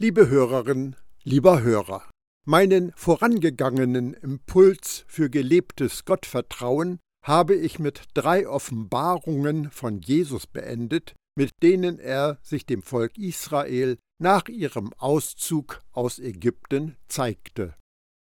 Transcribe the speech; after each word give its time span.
Liebe 0.00 0.28
Hörerin, 0.28 0.94
lieber 1.24 1.60
Hörer, 1.60 2.08
meinen 2.46 2.92
vorangegangenen 2.94 4.14
Impuls 4.14 5.04
für 5.08 5.28
gelebtes 5.28 6.04
Gottvertrauen 6.04 7.00
habe 7.24 7.56
ich 7.56 7.80
mit 7.80 8.04
drei 8.14 8.48
Offenbarungen 8.48 9.72
von 9.72 10.00
Jesus 10.00 10.46
beendet, 10.46 11.16
mit 11.36 11.50
denen 11.64 11.98
er 11.98 12.38
sich 12.42 12.64
dem 12.64 12.84
Volk 12.84 13.18
Israel 13.18 13.98
nach 14.22 14.46
ihrem 14.46 14.92
Auszug 14.98 15.82
aus 15.90 16.20
Ägypten 16.20 16.96
zeigte. 17.08 17.74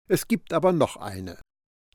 Es 0.10 0.28
gibt 0.28 0.54
aber 0.54 0.72
noch 0.72 0.98
eine. 0.98 1.38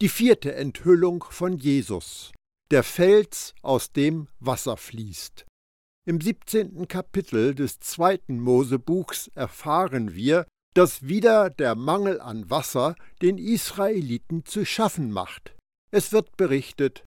Die 0.01 0.09
vierte 0.09 0.55
Enthüllung 0.55 1.25
von 1.29 1.59
Jesus, 1.59 2.31
der 2.71 2.85
Fels, 2.85 3.53
aus 3.63 3.91
dem 3.91 4.29
Wasser 4.39 4.77
fließt. 4.77 5.45
Im 6.05 6.21
17. 6.21 6.89
Kapitel 6.89 7.55
des 7.55 7.79
zweiten 7.79 8.41
Mosebuchs 8.41 9.29
erfahren 9.37 10.17
wir, 10.17 10.47
dass 10.75 11.07
wieder 11.07 11.49
der 11.49 11.77
Mangel 11.77 12.21
an 12.21 12.51
Wasser 12.51 12.97
den 13.21 13.39
Israeliten 13.39 14.45
zu 14.45 14.65
schaffen 14.65 15.13
macht. 15.13 15.55
Es 15.93 16.11
wird 16.11 16.37
berichtet, 16.37 17.05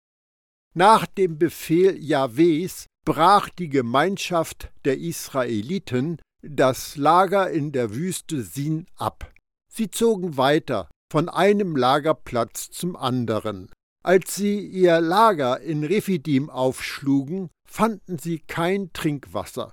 nach 0.77 1.07
dem 1.07 1.39
Befehl 1.39 1.97
Jahwes 2.01 2.87
brach 3.05 3.49
die 3.49 3.69
Gemeinschaft 3.69 4.71
der 4.85 4.99
Israeliten 4.99 6.21
das 6.43 6.97
Lager 6.97 7.51
in 7.51 7.73
der 7.73 7.95
Wüste 7.95 8.43
Sin 8.43 8.87
ab. 8.97 9.33
Sie 9.73 9.91
zogen 9.91 10.37
weiter 10.37 10.89
von 11.11 11.29
einem 11.29 11.75
Lagerplatz 11.75 12.71
zum 12.71 12.95
anderen. 12.95 13.71
Als 14.05 14.35
sie 14.35 14.61
ihr 14.61 15.01
Lager 15.01 15.61
in 15.61 15.83
Rephidim 15.83 16.51
aufschlugen, 16.51 17.49
fanden 17.67 18.19
sie 18.19 18.39
kein 18.39 18.93
Trinkwasser. 18.93 19.73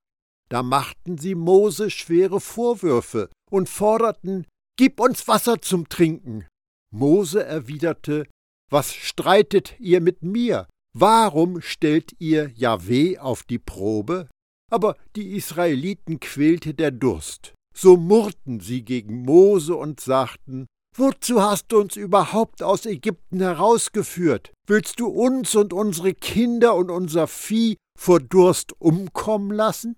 Da 0.50 0.64
machten 0.64 1.18
sie 1.18 1.36
Mose 1.36 1.90
schwere 1.90 2.40
Vorwürfe 2.40 3.30
und 3.50 3.68
forderten, 3.68 4.48
Gib 4.78 5.00
uns 5.02 5.28
Wasser 5.28 5.62
zum 5.62 5.90
Trinken. 5.90 6.48
Mose 6.94 7.44
erwiderte, 7.44 8.26
Was 8.72 8.94
streitet 8.94 9.78
ihr 9.80 10.00
mit 10.00 10.24
mir? 10.24 10.68
Warum 10.98 11.62
stellt 11.62 12.14
ihr 12.20 12.50
Jahweh 12.56 13.18
auf 13.18 13.44
die 13.44 13.60
Probe? 13.60 14.30
Aber 14.72 14.96
die 15.18 15.36
Israeliten 15.36 16.22
quälte 16.22 16.74
der 16.74 16.92
Durst. 16.92 17.54
So 17.76 17.98
murrten 17.98 18.62
sie 18.62 18.84
gegen 18.84 19.24
Mose 19.24 19.76
und 19.76 20.00
sagten, 20.00 20.68
Wozu 20.98 21.42
hast 21.42 21.72
du 21.72 21.80
uns 21.80 21.96
überhaupt 21.96 22.62
aus 22.62 22.86
Ägypten 22.86 23.40
herausgeführt? 23.40 24.52
Willst 24.68 25.00
du 25.00 25.08
uns 25.08 25.56
und 25.56 25.72
unsere 25.72 26.14
Kinder 26.14 26.76
und 26.76 26.92
unser 26.92 27.28
Vieh 27.28 27.78
vor 27.98 28.20
Durst 28.20 28.74
umkommen 28.80 29.52
lassen? 29.52 29.96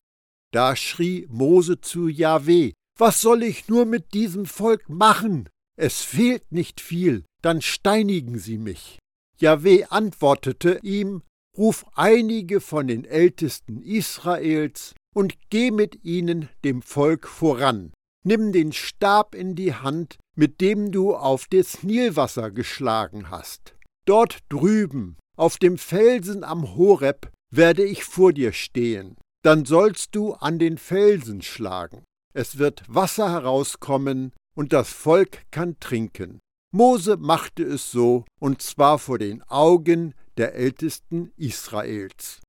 Da 0.54 0.76
schrie 0.76 1.26
Mose 1.30 1.82
zu 1.82 2.08
Jahweh: 2.08 2.74
Was 3.00 3.22
soll 3.22 3.42
ich 3.42 3.68
nur 3.68 3.86
mit 3.86 4.14
diesem 4.14 4.46
Volk 4.46 4.88
machen? 4.88 5.50
Es 5.76 6.02
fehlt 6.02 6.52
nicht 6.52 6.80
viel, 6.80 7.26
dann 7.42 7.64
steinigen 7.64 8.38
sie 8.38 8.60
mich. 8.60 9.00
Jahweh 9.40 9.86
antwortete 9.86 10.80
ihm: 10.84 11.24
Ruf 11.58 11.86
einige 11.96 12.62
von 12.62 12.88
den 12.88 13.04
Ältesten 13.04 13.82
Israels 13.82 14.94
und 15.16 15.34
geh 15.50 15.72
mit 15.72 16.04
ihnen 16.06 16.50
dem 16.64 16.84
Volk 16.84 17.28
voran. 17.28 17.92
Nimm 18.26 18.52
den 18.52 18.72
Stab 18.72 19.36
in 19.36 19.56
die 19.56 19.74
Hand 19.74 20.18
mit 20.36 20.62
dem 20.62 20.92
du 20.92 21.16
auf 21.16 21.48
das 21.48 21.84
Nilwasser 21.84 22.52
geschlagen 22.52 23.30
hast. 23.30 23.76
Dort 24.06 24.40
drüben, 24.50 25.18
auf 25.38 25.58
dem 25.58 25.78
Felsen 25.78 26.44
am 26.44 26.76
Horeb, 26.76 27.32
werde 27.52 27.84
ich 27.84 28.04
vor 28.04 28.34
dir 28.34 28.52
stehen. 28.52 29.16
Dann 29.44 29.66
sollst 29.66 30.16
du 30.16 30.34
an 30.34 30.60
den 30.60 30.78
Felsen 30.78 31.42
schlagen. 31.42 32.04
Es 32.34 32.58
wird 32.58 32.84
Wasser 32.88 33.32
herauskommen, 33.32 34.34
und 34.56 34.72
das 34.74 34.92
Volk 34.92 35.44
kann 35.52 35.80
trinken. 35.80 36.40
Mose 36.72 37.18
machte 37.18 37.64
es 37.64 37.92
so, 37.92 38.26
und 38.40 38.62
zwar 38.62 39.00
vor 39.00 39.20
den 39.20 39.44
Augen 39.44 40.14
der 40.38 40.56
Ältesten 40.56 41.32
Israels. 41.38 42.40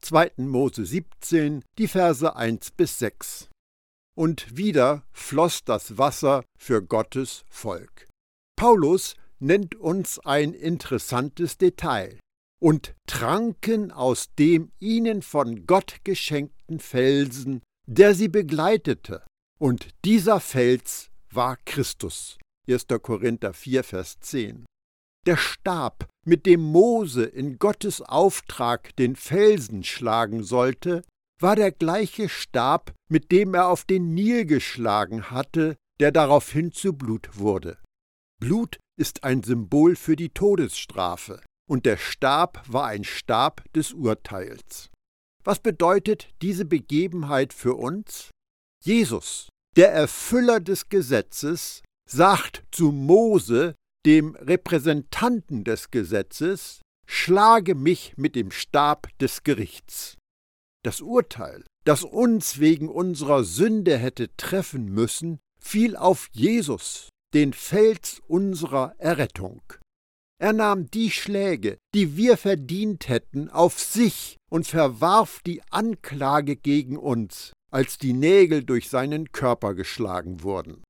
2. 0.00 0.32
Mose 0.36 0.84
17, 0.84 1.62
die 1.78 1.88
Verse 1.88 2.36
1 2.36 2.70
bis 2.72 2.98
6 2.98 3.48
und 4.14 4.56
wieder 4.56 5.04
floss 5.12 5.64
das 5.64 5.98
Wasser 5.98 6.44
für 6.58 6.82
Gottes 6.82 7.44
Volk. 7.48 8.06
Paulus 8.56 9.16
nennt 9.40 9.74
uns 9.74 10.18
ein 10.20 10.54
interessantes 10.54 11.58
Detail 11.58 12.18
und 12.60 12.94
tranken 13.06 13.90
aus 13.90 14.28
dem 14.38 14.70
ihnen 14.78 15.22
von 15.22 15.66
Gott 15.66 15.96
geschenkten 16.04 16.80
Felsen, 16.80 17.62
der 17.86 18.14
sie 18.14 18.28
begleitete, 18.28 19.22
und 19.58 19.88
dieser 20.04 20.40
Fels 20.40 21.10
war 21.30 21.58
Christus. 21.64 22.38
1. 22.68 22.86
Korinther 23.02 23.52
4, 23.52 23.84
Vers 23.84 24.18
10. 24.20 24.64
Der 25.26 25.36
Stab, 25.36 26.08
mit 26.26 26.46
dem 26.46 26.60
Mose 26.60 27.24
in 27.24 27.58
Gottes 27.58 28.00
Auftrag 28.00 28.96
den 28.96 29.16
Felsen 29.16 29.84
schlagen 29.84 30.42
sollte, 30.42 31.02
war 31.40 31.56
der 31.56 31.72
gleiche 31.72 32.28
Stab, 32.28 32.92
mit 33.10 33.32
dem 33.32 33.54
er 33.54 33.68
auf 33.68 33.84
den 33.84 34.14
Nil 34.14 34.46
geschlagen 34.46 35.30
hatte, 35.30 35.76
der 36.00 36.12
daraufhin 36.12 36.72
zu 36.72 36.92
Blut 36.92 37.38
wurde. 37.38 37.78
Blut 38.40 38.78
ist 38.96 39.24
ein 39.24 39.42
Symbol 39.42 39.96
für 39.96 40.16
die 40.16 40.30
Todesstrafe, 40.30 41.42
und 41.68 41.86
der 41.86 41.96
Stab 41.96 42.62
war 42.68 42.86
ein 42.86 43.04
Stab 43.04 43.64
des 43.72 43.92
Urteils. 43.92 44.90
Was 45.44 45.60
bedeutet 45.60 46.28
diese 46.42 46.64
Begebenheit 46.64 47.52
für 47.52 47.74
uns? 47.74 48.30
Jesus, 48.82 49.48
der 49.76 49.92
Erfüller 49.92 50.60
des 50.60 50.88
Gesetzes, 50.88 51.82
sagt 52.08 52.64
zu 52.70 52.92
Mose, 52.92 53.74
dem 54.06 54.34
Repräsentanten 54.36 55.64
des 55.64 55.90
Gesetzes, 55.90 56.80
Schlage 57.06 57.74
mich 57.74 58.14
mit 58.16 58.34
dem 58.34 58.50
Stab 58.50 59.08
des 59.18 59.42
Gerichts. 59.42 60.16
Das 60.84 61.00
Urteil, 61.00 61.64
das 61.84 62.04
uns 62.04 62.60
wegen 62.60 62.90
unserer 62.90 63.42
Sünde 63.42 63.96
hätte 63.96 64.36
treffen 64.36 64.84
müssen, 64.84 65.38
fiel 65.58 65.96
auf 65.96 66.28
Jesus, 66.32 67.08
den 67.32 67.54
Fels 67.54 68.20
unserer 68.26 68.94
Errettung. 68.98 69.62
Er 70.38 70.52
nahm 70.52 70.90
die 70.90 71.10
Schläge, 71.10 71.78
die 71.94 72.18
wir 72.18 72.36
verdient 72.36 73.08
hätten, 73.08 73.48
auf 73.48 73.80
sich 73.80 74.36
und 74.50 74.66
verwarf 74.66 75.40
die 75.46 75.62
Anklage 75.70 76.54
gegen 76.56 76.98
uns, 76.98 77.52
als 77.70 77.96
die 77.96 78.12
Nägel 78.12 78.62
durch 78.62 78.90
seinen 78.90 79.32
Körper 79.32 79.74
geschlagen 79.74 80.42
wurden. 80.42 80.84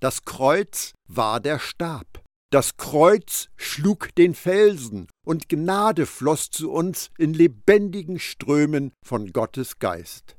Das 0.00 0.24
Kreuz 0.24 0.92
war 1.06 1.38
der 1.38 1.58
Stab. 1.58 2.23
Das 2.50 2.76
Kreuz 2.76 3.48
schlug 3.56 4.14
den 4.14 4.34
Felsen, 4.34 5.08
und 5.26 5.48
Gnade 5.48 6.06
floss 6.06 6.50
zu 6.50 6.70
uns 6.70 7.10
in 7.18 7.34
lebendigen 7.34 8.18
Strömen 8.18 8.92
von 9.04 9.32
Gottes 9.32 9.78
Geist. 9.78 10.36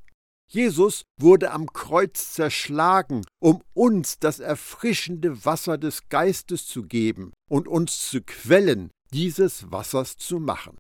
Jesus 0.47 1.03
wurde 1.19 1.51
am 1.51 1.73
Kreuz 1.73 2.31
zerschlagen, 2.33 3.25
um 3.39 3.61
uns 3.73 4.19
das 4.19 4.39
erfrischende 4.39 5.43
Wasser 5.43 5.77
des 5.77 6.07
Geistes 6.07 6.67
zu 6.67 6.83
geben 6.83 7.33
und 7.49 7.67
uns 7.67 8.09
zu 8.09 8.21
Quellen 8.21 8.91
dieses 9.11 9.71
Wassers 9.71 10.17
zu 10.17 10.39
machen. 10.39 10.77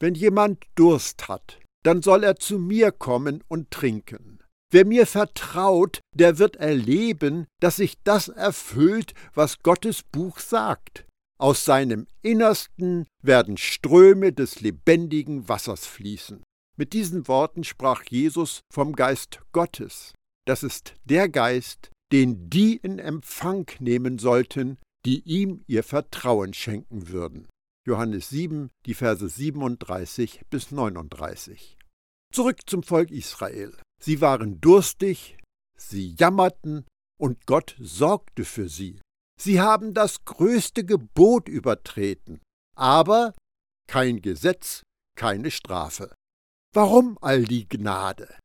Wenn 0.00 0.14
jemand 0.14 0.64
Durst 0.74 1.28
hat, 1.28 1.58
dann 1.84 2.02
soll 2.02 2.22
er 2.22 2.36
zu 2.36 2.58
mir 2.58 2.92
kommen 2.92 3.42
und 3.48 3.70
trinken. 3.70 4.37
Wer 4.70 4.84
mir 4.84 5.06
vertraut, 5.06 6.00
der 6.14 6.38
wird 6.38 6.56
erleben, 6.56 7.46
dass 7.60 7.76
sich 7.76 7.94
das 8.04 8.28
erfüllt, 8.28 9.14
was 9.34 9.62
Gottes 9.62 10.02
Buch 10.02 10.38
sagt. 10.38 11.06
Aus 11.40 11.64
seinem 11.64 12.06
Innersten 12.20 13.06
werden 13.22 13.56
Ströme 13.56 14.32
des 14.32 14.60
lebendigen 14.60 15.48
Wassers 15.48 15.86
fließen. 15.86 16.42
Mit 16.76 16.92
diesen 16.92 17.28
Worten 17.28 17.64
sprach 17.64 18.04
Jesus 18.04 18.60
vom 18.72 18.94
Geist 18.94 19.40
Gottes. 19.52 20.12
Das 20.46 20.62
ist 20.62 20.94
der 21.04 21.28
Geist, 21.28 21.90
den 22.12 22.50
die 22.50 22.76
in 22.76 22.98
Empfang 22.98 23.66
nehmen 23.78 24.18
sollten, 24.18 24.78
die 25.06 25.20
ihm 25.20 25.62
ihr 25.66 25.82
Vertrauen 25.82 26.54
schenken 26.54 27.08
würden. 27.08 27.46
Johannes 27.86 28.28
7, 28.28 28.68
die 28.84 28.94
Verse 28.94 29.26
37 29.26 30.42
bis 30.50 30.70
39. 30.72 31.78
Zurück 32.32 32.60
zum 32.66 32.82
Volk 32.82 33.10
Israel. 33.10 33.76
Sie 34.00 34.20
waren 34.20 34.60
durstig, 34.60 35.38
sie 35.76 36.14
jammerten, 36.18 36.86
und 37.20 37.46
Gott 37.46 37.76
sorgte 37.80 38.44
für 38.44 38.68
sie. 38.68 39.00
Sie 39.40 39.60
haben 39.60 39.94
das 39.94 40.24
größte 40.24 40.84
Gebot 40.84 41.48
übertreten, 41.48 42.40
aber 42.76 43.34
kein 43.88 44.20
Gesetz, 44.20 44.82
keine 45.16 45.50
Strafe. 45.50 46.14
Warum 46.74 47.18
all 47.20 47.44
die 47.44 47.68
Gnade? 47.68 48.36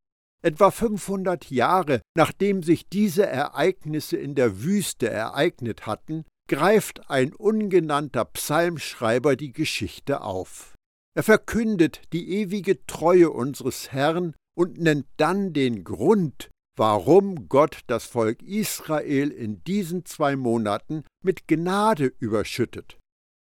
Etwa 0.42 0.70
500 0.70 1.50
Jahre 1.50 2.00
nachdem 2.16 2.62
sich 2.62 2.88
diese 2.88 3.26
Ereignisse 3.26 4.16
in 4.16 4.34
der 4.34 4.62
Wüste 4.62 5.08
ereignet 5.08 5.86
hatten, 5.86 6.24
greift 6.48 7.08
ein 7.10 7.32
ungenannter 7.32 8.24
Psalmschreiber 8.24 9.36
die 9.36 9.52
Geschichte 9.52 10.20
auf. 10.20 10.73
Er 11.16 11.22
verkündet 11.22 12.02
die 12.12 12.28
ewige 12.40 12.84
Treue 12.86 13.30
unseres 13.30 13.92
Herrn 13.92 14.34
und 14.56 14.78
nennt 14.78 15.06
dann 15.16 15.52
den 15.52 15.84
Grund, 15.84 16.50
warum 16.76 17.48
Gott 17.48 17.80
das 17.86 18.04
Volk 18.04 18.42
Israel 18.42 19.30
in 19.30 19.62
diesen 19.64 20.04
zwei 20.04 20.34
Monaten 20.34 21.04
mit 21.24 21.46
Gnade 21.46 22.12
überschüttet. 22.18 22.98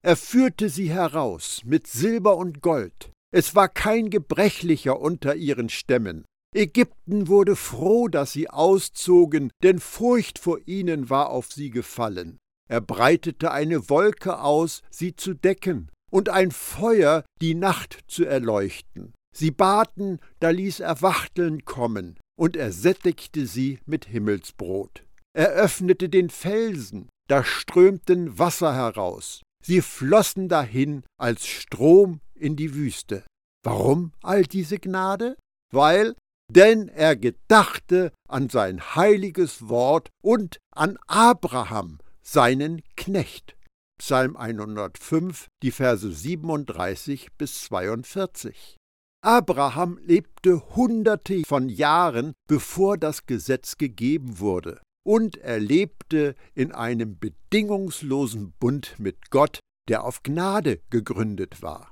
Er 0.03 0.17
führte 0.17 0.71
sie 0.71 0.91
heraus 0.91 1.61
mit 1.65 1.87
Silber 1.87 2.39
und 2.39 2.63
Gold. 2.63 3.11
Es 3.33 3.55
war 3.55 3.69
kein 3.69 4.09
Gebrechlicher 4.09 4.99
unter 4.99 5.35
ihren 5.35 5.69
Stämmen. 5.69 6.25
Ägypten 6.55 7.29
wurde 7.29 7.55
froh, 7.55 8.09
dass 8.09 8.33
sie 8.33 8.49
auszogen, 8.49 9.53
denn 9.63 9.79
Furcht 9.79 10.39
vor 10.39 10.59
ihnen 10.67 11.11
war 11.11 11.29
auf 11.29 11.53
sie 11.53 11.71
gefallen. 11.71 12.39
Er 12.69 12.81
breitete 12.81 13.51
eine 13.53 13.89
Wolke 13.91 14.41
aus, 14.41 14.83
sie 14.91 15.15
zu 15.15 15.35
decken, 15.35 15.91
und 16.11 16.29
ein 16.29 16.51
Feuer, 16.51 17.25
die 17.41 17.55
Nacht 17.55 17.99
zu 18.07 18.25
erleuchten. 18.25 19.15
Sie 19.35 19.51
baten, 19.51 20.19
da 20.41 20.51
ließ 20.51 20.81
er 20.81 21.03
Wachteln 21.03 21.65
kommen, 21.65 22.19
und 22.39 22.57
er 22.57 22.73
sättigte 22.73 23.47
sie 23.47 23.79
mit 23.87 24.07
Himmelsbrot. 24.07 25.05
Er 25.33 25.51
öffnete 25.51 26.09
den 26.09 26.31
Felsen, 26.31 27.09
da 27.29 27.45
strömten 27.45 28.39
Wasser 28.39 28.75
heraus. 28.75 29.43
Sie 29.65 29.83
flossen 29.83 30.49
dahin 30.49 31.05
als 31.19 31.47
Strom 31.47 32.21
in 32.35 32.57
die 32.57 32.75
Wüste. 32.75 33.25
Warum 33.63 34.13
all 34.23 34.43
diese 34.43 34.79
Gnade? 34.79 35.37
Weil, 35.73 36.17
denn 36.51 36.89
er 36.89 37.15
gedachte 37.15 38.13
an 38.29 38.49
sein 38.49 38.97
heiliges 38.97 39.69
Wort 39.69 40.09
und 40.23 40.59
an 40.75 40.99
Abraham, 41.07 41.99
seinen 42.23 42.83
Knecht. 42.97 43.55
Psalm 44.01 44.35
105, 44.35 45.49
die 45.63 45.71
Verse 45.71 46.11
37 46.11 47.29
bis 47.37 47.65
42. 47.65 48.77
Abraham 49.23 49.99
lebte 50.03 50.75
hunderte 50.75 51.43
von 51.47 51.69
Jahren, 51.69 52.33
bevor 52.49 52.97
das 52.97 53.27
Gesetz 53.27 53.77
gegeben 53.77 54.39
wurde 54.39 54.81
und 55.07 55.37
er 55.37 55.61
lebte 55.61 56.35
in 56.55 56.73
einem 56.73 57.19
bedingungslosen 57.19 58.55
Bund 58.59 58.95
mit 58.99 59.31
Gott, 59.31 59.61
der 59.91 60.05
auf 60.05 60.23
Gnade 60.23 60.81
gegründet 60.89 61.61
war. 61.61 61.91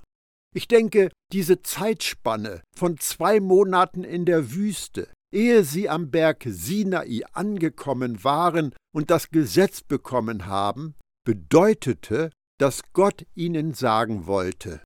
Ich 0.54 0.66
denke, 0.66 1.10
diese 1.30 1.60
Zeitspanne 1.60 2.62
von 2.74 2.96
zwei 2.96 3.38
Monaten 3.38 4.02
in 4.02 4.24
der 4.24 4.52
Wüste, 4.52 5.12
ehe 5.30 5.62
sie 5.62 5.90
am 5.90 6.10
Berg 6.10 6.44
Sinai 6.46 7.20
angekommen 7.34 8.24
waren 8.24 8.74
und 8.94 9.10
das 9.10 9.28
Gesetz 9.28 9.82
bekommen 9.82 10.46
haben, 10.46 10.94
bedeutete, 11.28 12.30
dass 12.58 12.80
Gott 12.94 13.26
ihnen 13.34 13.74
sagen 13.74 14.26
wollte, 14.26 14.82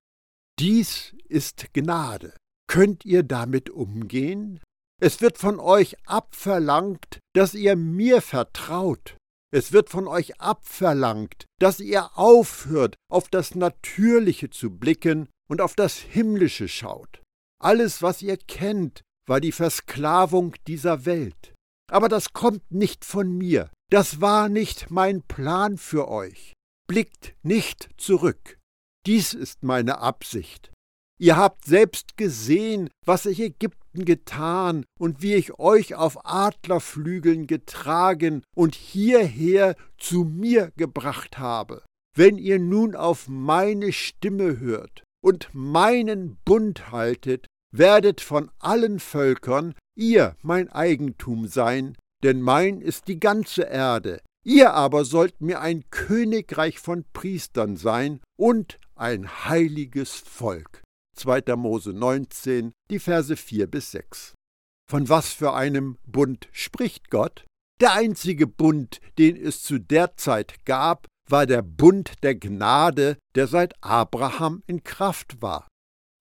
dies 0.59 1.15
ist 1.29 1.73
Gnade. 1.73 2.35
Könnt 2.67 3.05
ihr 3.05 3.23
damit 3.23 3.71
umgehen? 3.71 4.59
Es 5.01 5.21
wird 5.21 5.39
von 5.39 5.61
euch 5.61 5.95
abverlangt, 6.05 7.21
dass 7.33 7.55
ihr 7.55 7.77
mir 7.77 8.21
vertraut. 8.21 9.17
Es 9.55 9.71
wird 9.71 9.89
von 9.89 10.09
euch 10.09 10.41
abverlangt, 10.41 11.47
dass 11.61 11.79
ihr 11.79 12.19
aufhört, 12.19 12.97
auf 13.09 13.29
das 13.29 13.55
Natürliche 13.55 14.51
zu 14.51 14.71
blicken 14.71 15.29
und 15.49 15.61
auf 15.61 15.77
das 15.77 15.97
Himmlische 15.99 16.67
schaut. 16.67 17.23
Alles, 17.63 18.03
was 18.03 18.21
ihr 18.21 18.37
kennt, 18.37 19.03
war 19.29 19.41
die 19.41 19.53
Versklavung 19.53 20.57
dieser 20.67 21.07
Welt. 21.07 21.55
Aber 21.89 22.09
das 22.09 22.33
kommt 22.33 22.73
nicht 22.73 23.05
von 23.05 23.31
mir. 23.31 23.71
Das 23.93 24.23
war 24.23 24.49
nicht 24.49 24.91
mein 24.91 25.21
Plan 25.21 25.77
für 25.77 26.09
euch. 26.09 26.55
Blickt 26.89 27.35
nicht 27.43 27.91
zurück. 27.99 28.59
Dies 29.05 29.35
ist 29.35 29.65
meine 29.65 29.99
Absicht. 29.99 30.73
Ihr 31.21 31.37
habt 31.37 31.67
selbst 31.67 32.17
gesehen, 32.17 32.89
was 33.05 33.27
ich 33.27 33.39
Ägypten 33.39 34.07
getan 34.07 34.87
und 34.99 35.21
wie 35.21 35.35
ich 35.35 35.59
euch 35.59 35.95
auf 35.95 36.25
Adlerflügeln 36.25 37.47
getragen 37.47 38.43
und 38.57 38.75
hierher 38.75 39.77
zu 39.99 40.25
mir 40.25 40.73
gebracht 40.79 41.39
habe. 41.39 41.85
Wenn 42.17 42.39
ihr 42.39 42.59
nun 42.59 42.97
auf 42.97 43.29
meine 43.29 43.93
Stimme 43.93 44.59
hört 44.59 45.05
und 45.23 45.51
meinen 45.53 46.39
Bund 46.47 46.93
haltet, 46.93 47.47
werdet 47.75 48.23
von 48.23 48.51
allen 48.59 49.01
Völkern 49.01 49.75
ihr 49.95 50.35
mein 50.41 50.71
Eigentum 50.71 51.47
sein, 51.47 51.95
denn 52.23 52.41
mein 52.41 52.81
ist 52.81 53.09
die 53.09 53.21
ganze 53.21 53.63
Erde. 53.63 54.21
Ihr 54.45 54.75
aber 54.75 55.05
sollt 55.05 55.41
mir 55.41 55.61
ein 55.61 55.85
Königreich 55.91 56.79
von 56.79 57.05
Priestern 57.13 57.77
sein 57.77 58.21
und 58.37 58.79
ein 58.95 59.47
heiliges 59.49 60.15
Volk. 60.15 60.83
2. 61.17 61.57
Mose 61.57 61.93
19, 61.93 62.73
die 62.91 62.99
Verse 62.99 63.37
4 63.37 63.67
bis 63.67 63.93
6. 63.93 64.35
Von 64.91 65.09
was 65.09 65.33
für 65.33 65.53
einem 65.53 65.99
Bund 66.05 66.49
spricht 66.53 67.11
Gott? 67.11 67.45
Der 67.81 67.95
einzige 67.95 68.47
Bund, 68.47 69.01
den 69.19 69.37
es 69.37 69.63
zu 69.63 69.79
der 69.79 70.17
Zeit 70.17 70.65
gab, 70.65 71.07
war 71.29 71.47
der 71.47 71.63
Bund 71.63 72.23
der 72.23 72.35
Gnade, 72.35 73.17
der 73.35 73.47
seit 73.47 73.75
Abraham 73.83 74.63
in 74.67 74.83
Kraft 74.83 75.41
war. 75.41 75.69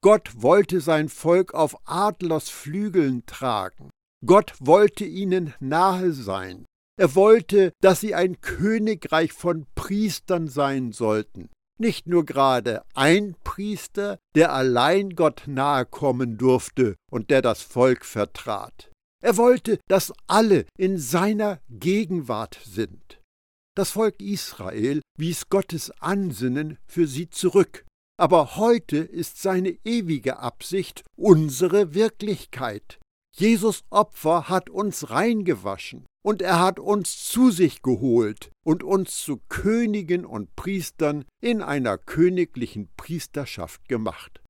Gott 0.03 0.31
wollte 0.35 0.81
sein 0.81 1.09
Volk 1.09 1.53
auf 1.53 1.75
Adlers 1.85 2.49
Flügeln 2.49 3.25
tragen. 3.25 3.89
Gott 4.25 4.53
wollte 4.59 5.05
ihnen 5.05 5.53
nahe 5.59 6.11
sein. 6.11 6.65
Er 6.99 7.15
wollte, 7.15 7.73
dass 7.81 8.01
sie 8.01 8.13
ein 8.13 8.41
Königreich 8.41 9.33
von 9.33 9.65
Priestern 9.73 10.47
sein 10.47 10.91
sollten, 10.91 11.49
nicht 11.79 12.07
nur 12.07 12.25
gerade 12.25 12.83
ein 12.93 13.35
Priester, 13.43 14.19
der 14.35 14.53
allein 14.53 15.15
Gott 15.15 15.43
nahe 15.47 15.85
kommen 15.85 16.37
durfte 16.37 16.95
und 17.09 17.31
der 17.31 17.41
das 17.41 17.63
Volk 17.63 18.05
vertrat. 18.05 18.91
Er 19.23 19.37
wollte, 19.37 19.79
dass 19.87 20.13
alle 20.27 20.65
in 20.77 20.99
seiner 20.99 21.59
Gegenwart 21.69 22.59
sind. 22.63 23.19
Das 23.75 23.91
Volk 23.91 24.21
Israel 24.21 25.01
wies 25.17 25.49
Gottes 25.49 25.91
Ansinnen 26.01 26.77
für 26.85 27.07
sie 27.07 27.29
zurück, 27.29 27.85
aber 28.17 28.57
heute 28.57 28.97
ist 28.97 29.41
seine 29.41 29.77
ewige 29.83 30.37
Absicht 30.37 31.03
unsere 31.15 31.95
Wirklichkeit. 31.95 32.99
Jesus 33.33 33.83
Opfer 33.89 34.49
hat 34.49 34.69
uns 34.69 35.09
reingewaschen 35.09 36.05
und 36.23 36.41
er 36.41 36.59
hat 36.59 36.79
uns 36.79 37.23
zu 37.25 37.49
sich 37.49 37.81
geholt 37.81 38.51
und 38.63 38.83
uns 38.83 39.17
zu 39.17 39.37
Königen 39.49 40.25
und 40.25 40.55
Priestern 40.55 41.25
in 41.41 41.61
einer 41.61 41.97
königlichen 41.97 42.89
Priesterschaft 42.97 43.87
gemacht. 43.87 44.41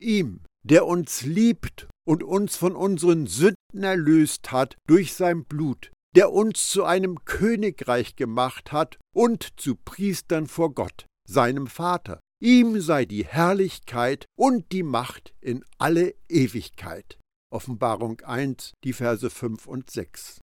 Ihm, 0.00 0.44
der 0.64 0.86
uns 0.86 1.22
liebt 1.22 1.88
und 2.06 2.22
uns 2.22 2.56
von 2.56 2.76
unseren 2.76 3.26
Sünden 3.26 3.82
erlöst 3.82 4.52
hat 4.52 4.76
durch 4.86 5.14
sein 5.14 5.44
Blut, 5.44 5.92
der 6.14 6.32
uns 6.32 6.68
zu 6.68 6.84
einem 6.84 7.24
Königreich 7.24 8.16
gemacht 8.16 8.72
hat 8.72 8.98
und 9.14 9.60
zu 9.60 9.76
Priestern 9.76 10.46
vor 10.46 10.74
Gott, 10.74 11.06
seinem 11.28 11.66
Vater. 11.66 12.20
Ihm 12.40 12.80
sei 12.80 13.04
die 13.04 13.24
Herrlichkeit 13.24 14.26
und 14.36 14.70
die 14.72 14.84
Macht 14.84 15.34
in 15.40 15.64
alle 15.78 16.14
Ewigkeit. 16.28 17.18
Offenbarung 17.50 18.20
1, 18.20 18.72
die 18.84 18.92
Verse 18.92 19.28
5 19.28 19.66
und 19.66 19.90
6. 19.90 20.40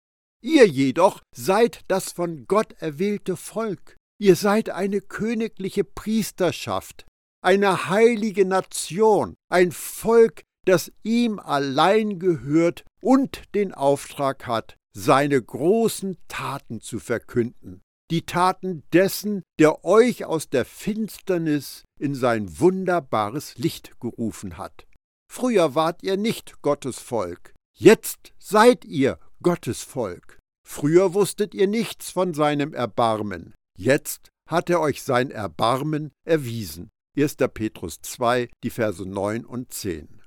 Ihr 0.43 0.67
jedoch 0.67 1.21
seid 1.35 1.81
das 1.87 2.11
von 2.11 2.45
Gott 2.47 2.73
erwählte 2.79 3.35
Volk. 3.35 3.95
Ihr 4.19 4.35
seid 4.35 4.69
eine 4.69 5.01
königliche 5.01 5.83
Priesterschaft, 5.83 7.05
eine 7.43 7.89
heilige 7.89 8.45
Nation, 8.45 9.35
ein 9.49 9.71
Volk, 9.71 10.43
das 10.65 10.91
ihm 11.03 11.39
allein 11.39 12.19
gehört 12.19 12.83
und 13.01 13.43
den 13.55 13.73
Auftrag 13.73 14.45
hat, 14.45 14.75
seine 14.95 15.41
großen 15.41 16.17
Taten 16.27 16.81
zu 16.81 16.99
verkünden, 16.99 17.81
die 18.11 18.25
Taten 18.25 18.83
dessen, 18.93 19.41
der 19.59 19.83
euch 19.85 20.25
aus 20.25 20.49
der 20.49 20.65
Finsternis 20.65 21.83
in 21.99 22.13
sein 22.13 22.59
wunderbares 22.59 23.57
Licht 23.57 23.99
gerufen 23.99 24.57
hat. 24.57 24.85
Früher 25.33 25.75
wart 25.75 26.03
ihr 26.03 26.17
nicht 26.17 26.61
Gottes 26.61 26.99
Volk, 26.99 27.53
jetzt 27.73 28.33
seid 28.37 28.83
ihr 28.83 29.17
Gottes 29.41 29.81
Volk. 29.81 30.39
Früher 30.67 31.13
wusstet 31.13 31.53
ihr 31.53 31.67
nichts 31.67 32.11
von 32.11 32.33
seinem 32.33 32.73
Erbarmen, 32.73 33.53
jetzt 33.77 34.27
hat 34.49 34.69
er 34.69 34.81
euch 34.81 35.03
sein 35.03 35.31
Erbarmen 35.31 36.11
erwiesen. 36.27 36.89
1. 37.17 37.37
Petrus 37.53 38.01
2, 38.01 38.49
die 38.61 38.69
Verse 38.69 39.05
9 39.05 39.45
und 39.45 39.71
10. 39.71 40.21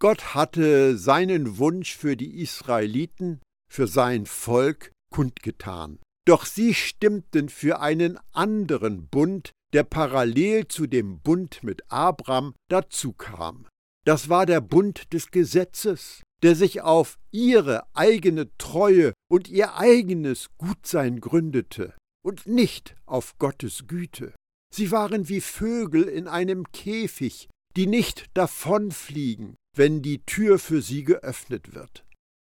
Gott 0.00 0.34
hatte 0.34 0.98
seinen 0.98 1.58
Wunsch 1.58 1.96
für 1.96 2.16
die 2.16 2.40
Israeliten, 2.40 3.40
für 3.70 3.86
sein 3.86 4.26
Volk 4.26 4.90
kundgetan. 5.14 6.00
Doch 6.26 6.46
sie 6.46 6.74
stimmten 6.74 7.48
für 7.48 7.78
einen 7.78 8.18
anderen 8.32 9.06
Bund, 9.06 9.52
der 9.72 9.84
parallel 9.84 10.66
zu 10.66 10.88
dem 10.88 11.20
Bund 11.20 11.62
mit 11.62 11.88
Abraham 11.92 12.56
dazukam. 12.68 13.68
Das 14.06 14.28
war 14.28 14.46
der 14.46 14.60
Bund 14.60 15.12
des 15.12 15.32
Gesetzes, 15.32 16.22
der 16.42 16.54
sich 16.54 16.82
auf 16.82 17.18
ihre 17.32 17.84
eigene 17.92 18.56
Treue 18.56 19.12
und 19.28 19.48
ihr 19.48 19.76
eigenes 19.76 20.48
Gutsein 20.58 21.20
gründete 21.20 21.92
und 22.24 22.46
nicht 22.46 22.94
auf 23.04 23.36
Gottes 23.38 23.88
Güte. 23.88 24.32
Sie 24.72 24.92
waren 24.92 25.28
wie 25.28 25.40
Vögel 25.40 26.04
in 26.04 26.28
einem 26.28 26.70
Käfig, 26.70 27.48
die 27.76 27.88
nicht 27.88 28.26
davonfliegen, 28.34 29.56
wenn 29.76 30.02
die 30.02 30.24
Tür 30.24 30.60
für 30.60 30.82
sie 30.82 31.02
geöffnet 31.02 31.74
wird. 31.74 32.04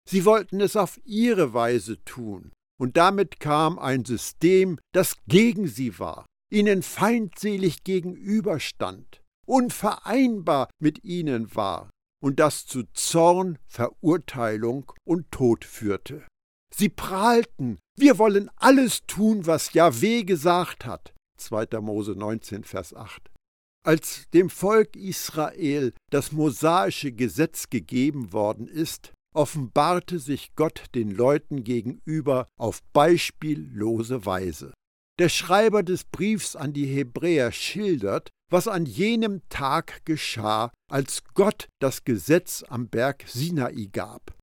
Sie 0.09 0.25
wollten 0.25 0.61
es 0.61 0.77
auf 0.77 0.99
ihre 1.05 1.55
Weise 1.55 2.03
tun, 2.05 2.53
und 2.79 2.97
damit 2.97 3.39
kam 3.39 3.79
ein 3.79 4.05
System, 4.05 4.79
das 4.93 5.17
gegen 5.29 5.69
sie 5.69 5.99
war, 5.99 6.27
ihnen 6.51 6.83
feindselig 6.83 7.85
gegenüberstand, 7.85 9.21
unvereinbar 9.47 10.69
mit 10.79 11.05
ihnen 11.05 11.55
war 11.55 11.91
und 12.23 12.41
das 12.41 12.67
zu 12.67 12.85
Zorn, 12.93 13.59
Verurteilung 13.67 14.93
und 15.05 15.31
Tod 15.31 15.65
führte. 15.65 16.25
Sie 16.75 16.89
prahlten, 16.89 17.79
wir 17.97 18.19
wollen 18.19 18.51
alles 18.57 19.07
tun, 19.07 19.47
was 19.47 19.73
Jahweh 19.73 20.25
gesagt 20.25 20.85
hat. 20.85 21.15
2. 21.39 21.81
Mose 21.81 22.13
19, 22.13 22.65
Vers 22.65 22.95
8. 22.95 23.31
Als 23.87 24.25
dem 24.35 24.51
Volk 24.51 24.97
Israel 24.97 25.93
das 26.11 26.33
mosaische 26.33 27.13
Gesetz 27.13 27.71
gegeben 27.71 28.33
worden 28.33 28.67
ist, 28.67 29.13
offenbarte 29.33 30.19
sich 30.19 30.57
Gott 30.57 30.87
den 30.95 31.11
Leuten 31.11 31.63
gegenüber 31.63 32.49
auf 32.59 32.83
beispiellose 32.93 34.27
Weise. 34.27 34.75
Der 35.19 35.29
Schreiber 35.29 35.83
des 35.83 36.05
Briefs 36.05 36.57
an 36.57 36.73
die 36.73 36.87
Hebräer 36.87 37.53
schildert, 37.53 38.31
was 38.51 38.69
an 38.69 38.87
jenem 38.87 39.43
Tag 39.49 40.05
geschah, 40.05 40.71
als 40.91 41.23
Gott 41.35 41.69
das 41.81 42.05
Gesetz 42.05 42.65
am 42.69 42.89
Berg 42.89 43.25
Sinai 43.27 43.89
gab. 43.93 44.35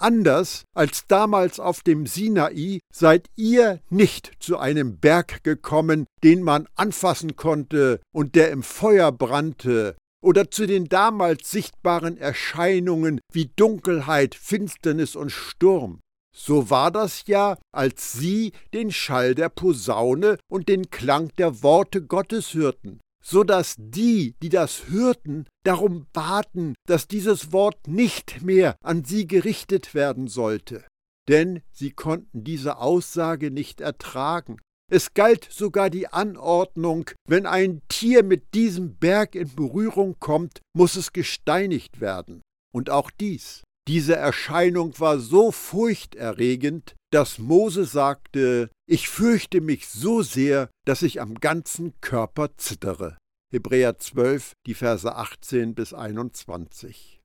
Anders 0.00 0.64
als 0.74 1.06
damals 1.08 1.60
auf 1.60 1.82
dem 1.82 2.06
Sinai 2.06 2.80
seid 2.92 3.28
ihr 3.36 3.80
nicht 3.90 4.32
zu 4.40 4.58
einem 4.58 4.98
Berg 4.98 5.44
gekommen, 5.44 6.06
den 6.24 6.42
man 6.42 6.68
anfassen 6.74 7.36
konnte 7.36 8.00
und 8.14 8.34
der 8.34 8.50
im 8.50 8.62
Feuer 8.62 9.12
brannte, 9.12 9.96
oder 10.22 10.50
zu 10.50 10.66
den 10.66 10.86
damals 10.86 11.50
sichtbaren 11.50 12.16
Erscheinungen 12.16 13.20
wie 13.32 13.50
Dunkelheit, 13.56 14.34
Finsternis 14.34 15.16
und 15.16 15.30
Sturm. 15.30 16.00
So 16.34 16.70
war 16.70 16.90
das 16.90 17.24
ja, 17.26 17.58
als 17.72 18.12
sie 18.12 18.52
den 18.72 18.92
Schall 18.92 19.34
der 19.34 19.48
Posaune 19.48 20.38
und 20.50 20.68
den 20.68 20.90
Klang 20.90 21.30
der 21.36 21.62
Worte 21.62 22.02
Gottes 22.02 22.54
hörten 22.54 23.00
so 23.22 23.44
dass 23.44 23.76
die, 23.78 24.34
die 24.42 24.48
das 24.48 24.88
hörten, 24.88 25.46
darum 25.64 26.06
baten, 26.12 26.74
dass 26.86 27.06
dieses 27.06 27.52
Wort 27.52 27.86
nicht 27.86 28.42
mehr 28.42 28.76
an 28.82 29.04
sie 29.04 29.26
gerichtet 29.26 29.94
werden 29.94 30.28
sollte. 30.28 30.84
Denn 31.28 31.62
sie 31.70 31.90
konnten 31.90 32.44
diese 32.44 32.78
Aussage 32.78 33.50
nicht 33.50 33.80
ertragen. 33.80 34.56
Es 34.90 35.14
galt 35.14 35.46
sogar 35.48 35.88
die 35.88 36.08
Anordnung, 36.08 37.10
wenn 37.28 37.46
ein 37.46 37.82
Tier 37.88 38.24
mit 38.24 38.54
diesem 38.54 38.96
Berg 38.96 39.36
in 39.36 39.54
Berührung 39.54 40.16
kommt, 40.18 40.60
muss 40.74 40.96
es 40.96 41.12
gesteinigt 41.12 42.00
werden. 42.00 42.42
Und 42.72 42.90
auch 42.90 43.10
dies. 43.10 43.62
Diese 43.90 44.14
Erscheinung 44.14 45.00
war 45.00 45.18
so 45.18 45.50
furchterregend, 45.50 46.94
dass 47.12 47.40
Mose 47.40 47.84
sagte, 47.84 48.70
ich 48.88 49.08
fürchte 49.08 49.60
mich 49.60 49.88
so 49.88 50.22
sehr, 50.22 50.70
dass 50.86 51.02
ich 51.02 51.20
am 51.20 51.34
ganzen 51.34 52.00
Körper 52.00 52.56
zittere. 52.56 53.18
Hebräer 53.52 53.98
12, 53.98 54.52
die 54.64 54.74
Verse 54.74 55.12
18 55.12 55.74
bis 55.74 55.92
21. 55.92 57.18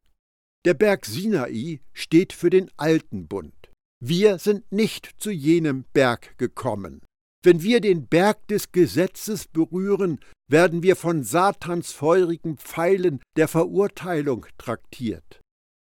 Der 0.65 0.73
Berg 0.73 1.05
Sinai 1.05 1.81
steht 1.93 2.33
für 2.33 2.49
den 2.49 2.71
alten 2.77 3.27
Bund. 3.27 3.69
Wir 4.03 4.39
sind 4.39 4.71
nicht 4.71 5.11
zu 5.19 5.29
jenem 5.29 5.85
Berg 5.93 6.35
gekommen. 6.39 7.01
Wenn 7.43 7.61
wir 7.61 7.79
den 7.79 8.07
Berg 8.07 8.47
des 8.47 8.71
Gesetzes 8.71 9.47
berühren, 9.47 10.19
werden 10.49 10.81
wir 10.81 10.95
von 10.95 11.21
Satans 11.21 11.91
feurigen 11.91 12.57
Pfeilen 12.57 13.21
der 13.37 13.47
Verurteilung 13.47 14.47
traktiert. 14.57 15.41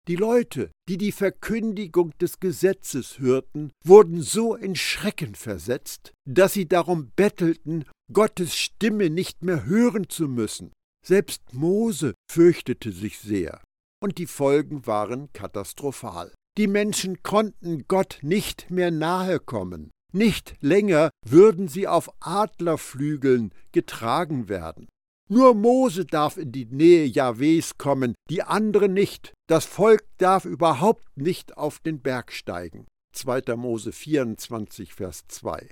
Die 0.08 0.16
Leute, 0.16 0.70
die 0.88 0.98
die 0.98 1.12
Verkündigung 1.12 2.12
des 2.20 2.40
Gesetzes 2.40 3.18
hörten, 3.18 3.72
wurden 3.84 4.22
so 4.22 4.54
in 4.54 4.76
Schrecken 4.76 5.34
versetzt, 5.34 6.14
dass 6.30 6.54
sie 6.54 6.68
darum 6.68 7.12
bettelten, 7.16 7.86
Gottes 8.14 8.56
Stimme 8.56 9.10
nicht 9.10 9.44
mehr 9.44 9.66
hören 9.66 10.08
zu 10.08 10.28
müssen. 10.28 10.72
Selbst 11.04 11.54
Mose 11.54 12.14
fürchtete 12.32 12.92
sich 12.92 13.18
sehr, 13.18 13.64
und 14.00 14.20
die 14.20 14.28
Folgen 14.28 14.86
waren 14.86 15.34
katastrophal. 15.34 16.32
Die 16.58 16.68
Menschen 16.68 17.24
konnten 17.24 17.86
Gott 17.88 18.20
nicht 18.22 18.70
mehr 18.70 18.92
nahe 18.92 19.40
kommen. 19.40 19.90
Nicht 20.14 20.56
länger 20.62 21.10
würden 21.26 21.68
sie 21.68 21.88
auf 21.88 22.12
Adlerflügeln 22.20 23.52
getragen 23.72 24.50
werden. 24.50 24.88
Nur 25.28 25.56
Mose 25.56 26.06
darf 26.06 26.38
in 26.38 26.52
die 26.52 26.66
Nähe 26.66 27.06
Jahwes 27.06 27.80
kommen, 27.80 28.14
die 28.30 28.44
anderen 28.44 28.94
nicht. 28.94 29.34
Das 29.48 29.66
Volk 29.66 30.06
darf 30.18 30.46
überhaupt 30.46 31.18
nicht 31.18 31.58
auf 31.58 31.80
den 31.80 32.00
Berg 32.00 32.32
steigen. 32.32 32.86
2. 33.14 33.56
Mose 33.56 33.92
24, 33.92 34.94
Vers 34.94 35.24
2. 35.28 35.68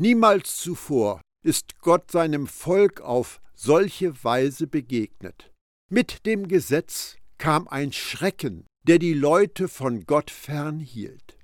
Niemals 0.00 0.56
zuvor 0.56 1.20
ist 1.44 1.80
Gott 1.80 2.10
seinem 2.10 2.46
Volk 2.46 3.02
auf 3.02 3.40
solche 3.54 4.24
Weise 4.24 4.66
begegnet. 4.66 5.50
Mit 5.90 6.24
dem 6.24 6.48
Gesetz 6.48 7.16
kam 7.36 7.68
ein 7.68 7.92
Schrecken, 7.92 8.64
der 8.86 8.98
die 8.98 9.14
Leute 9.14 9.68
von 9.68 10.06
Gott 10.06 10.30
fernhielt 10.30 11.36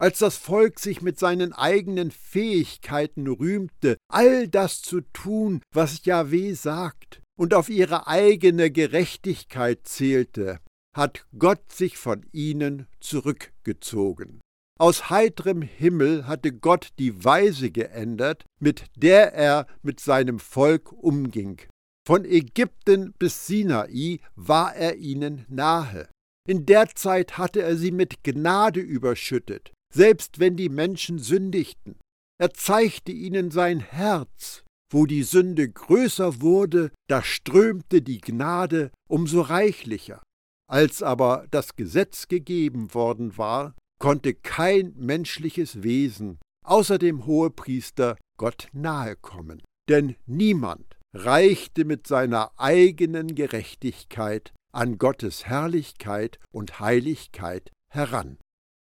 als 0.00 0.18
das 0.18 0.36
Volk 0.38 0.80
sich 0.80 1.02
mit 1.02 1.18
seinen 1.18 1.52
eigenen 1.52 2.10
Fähigkeiten 2.10 3.26
rühmte, 3.26 3.98
all 4.08 4.48
das 4.48 4.80
zu 4.80 5.02
tun, 5.12 5.60
was 5.74 6.04
Jahweh 6.04 6.54
sagt, 6.54 7.20
und 7.38 7.54
auf 7.54 7.68
ihre 7.68 8.06
eigene 8.06 8.70
Gerechtigkeit 8.70 9.80
zählte, 9.86 10.58
hat 10.96 11.26
Gott 11.38 11.70
sich 11.70 11.98
von 11.98 12.24
ihnen 12.32 12.86
zurückgezogen. 13.00 14.40
Aus 14.78 15.10
heiterem 15.10 15.60
Himmel 15.60 16.26
hatte 16.26 16.52
Gott 16.52 16.88
die 16.98 17.22
Weise 17.22 17.70
geändert, 17.70 18.46
mit 18.58 18.86
der 18.96 19.34
er 19.34 19.66
mit 19.82 20.00
seinem 20.00 20.38
Volk 20.38 20.92
umging. 20.92 21.60
Von 22.06 22.24
Ägypten 22.24 23.12
bis 23.18 23.46
Sinai 23.46 24.20
war 24.34 24.74
er 24.74 24.96
ihnen 24.96 25.44
nahe. 25.48 26.08
In 26.48 26.64
der 26.64 26.88
Zeit 26.94 27.36
hatte 27.36 27.60
er 27.60 27.76
sie 27.76 27.92
mit 27.92 28.24
Gnade 28.24 28.80
überschüttet, 28.80 29.72
selbst 29.92 30.38
wenn 30.38 30.56
die 30.56 30.68
Menschen 30.68 31.18
sündigten. 31.18 31.96
Er 32.38 32.52
zeigte 32.52 33.12
ihnen 33.12 33.50
sein 33.50 33.80
Herz. 33.80 34.64
Wo 34.92 35.06
die 35.06 35.22
Sünde 35.22 35.68
größer 35.70 36.40
wurde, 36.40 36.90
da 37.08 37.22
strömte 37.22 38.02
die 38.02 38.20
Gnade 38.20 38.90
umso 39.08 39.40
reichlicher. 39.40 40.20
Als 40.68 41.02
aber 41.02 41.46
das 41.52 41.76
Gesetz 41.76 42.26
gegeben 42.26 42.92
worden 42.92 43.38
war, 43.38 43.74
konnte 44.00 44.34
kein 44.34 44.94
menschliches 44.96 45.84
Wesen 45.84 46.38
außer 46.64 46.98
dem 46.98 47.26
Hohepriester 47.26 48.16
Gott 48.38 48.68
nahe 48.72 49.16
kommen. 49.16 49.62
Denn 49.88 50.16
niemand 50.26 50.96
reichte 51.12 51.84
mit 51.84 52.06
seiner 52.06 52.52
eigenen 52.56 53.34
Gerechtigkeit 53.34 54.52
an 54.72 54.98
Gottes 54.98 55.46
Herrlichkeit 55.46 56.38
und 56.52 56.80
Heiligkeit 56.80 57.70
heran. 57.92 58.38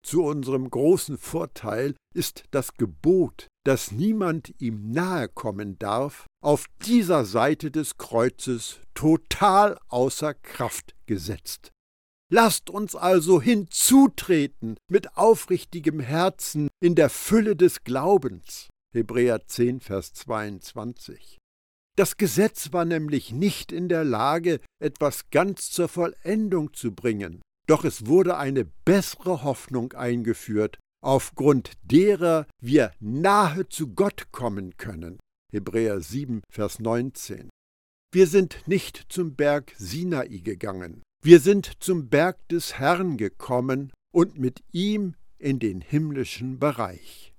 Zu 0.05 0.23
unserem 0.23 0.69
großen 0.69 1.17
Vorteil 1.17 1.95
ist 2.13 2.43
das 2.51 2.75
Gebot, 2.75 3.47
dass 3.65 3.91
niemand 3.91 4.53
ihm 4.59 4.91
nahe 4.91 5.27
kommen 5.27 5.79
darf, 5.79 6.27
auf 6.43 6.65
dieser 6.85 7.25
Seite 7.25 7.71
des 7.71 7.97
Kreuzes 7.97 8.81
total 8.93 9.79
außer 9.87 10.35
Kraft 10.35 10.93
gesetzt. 11.07 11.71
Lasst 12.31 12.69
uns 12.69 12.95
also 12.95 13.41
hinzutreten 13.41 14.77
mit 14.91 15.17
aufrichtigem 15.17 15.99
Herzen 15.99 16.67
in 16.79 16.93
der 16.93 17.09
Fülle 17.09 17.55
des 17.55 17.83
Glaubens. 17.83 18.69
Hebräer 18.93 19.47
10, 19.47 19.79
Vers 19.79 20.13
22. 20.13 21.39
Das 21.97 22.17
Gesetz 22.17 22.71
war 22.73 22.85
nämlich 22.85 23.31
nicht 23.31 23.71
in 23.71 23.89
der 23.89 24.03
Lage, 24.03 24.59
etwas 24.79 25.31
ganz 25.31 25.71
zur 25.71 25.87
Vollendung 25.87 26.73
zu 26.73 26.93
bringen. 26.93 27.41
Doch 27.67 27.83
es 27.83 28.05
wurde 28.05 28.37
eine 28.37 28.65
bessere 28.85 29.43
Hoffnung 29.43 29.93
eingeführt, 29.93 30.77
aufgrund 31.03 31.73
derer 31.83 32.47
wir 32.61 32.91
nahe 32.99 33.67
zu 33.69 33.93
Gott 33.93 34.31
kommen 34.31 34.77
können. 34.77 35.19
Hebräer 35.51 36.01
7, 36.01 36.41
Vers 36.49 36.79
19. 36.79 37.49
Wir 38.11 38.27
sind 38.27 38.67
nicht 38.67 39.05
zum 39.09 39.35
Berg 39.35 39.73
Sinai 39.77 40.39
gegangen, 40.43 41.03
wir 41.23 41.39
sind 41.39 41.71
zum 41.79 42.07
Berg 42.09 42.37
des 42.49 42.77
Herrn 42.77 43.17
gekommen 43.17 43.91
und 44.13 44.37
mit 44.37 44.63
ihm 44.71 45.15
in 45.39 45.59
den 45.59 45.81
himmlischen 45.81 46.59
Bereich. 46.59 47.33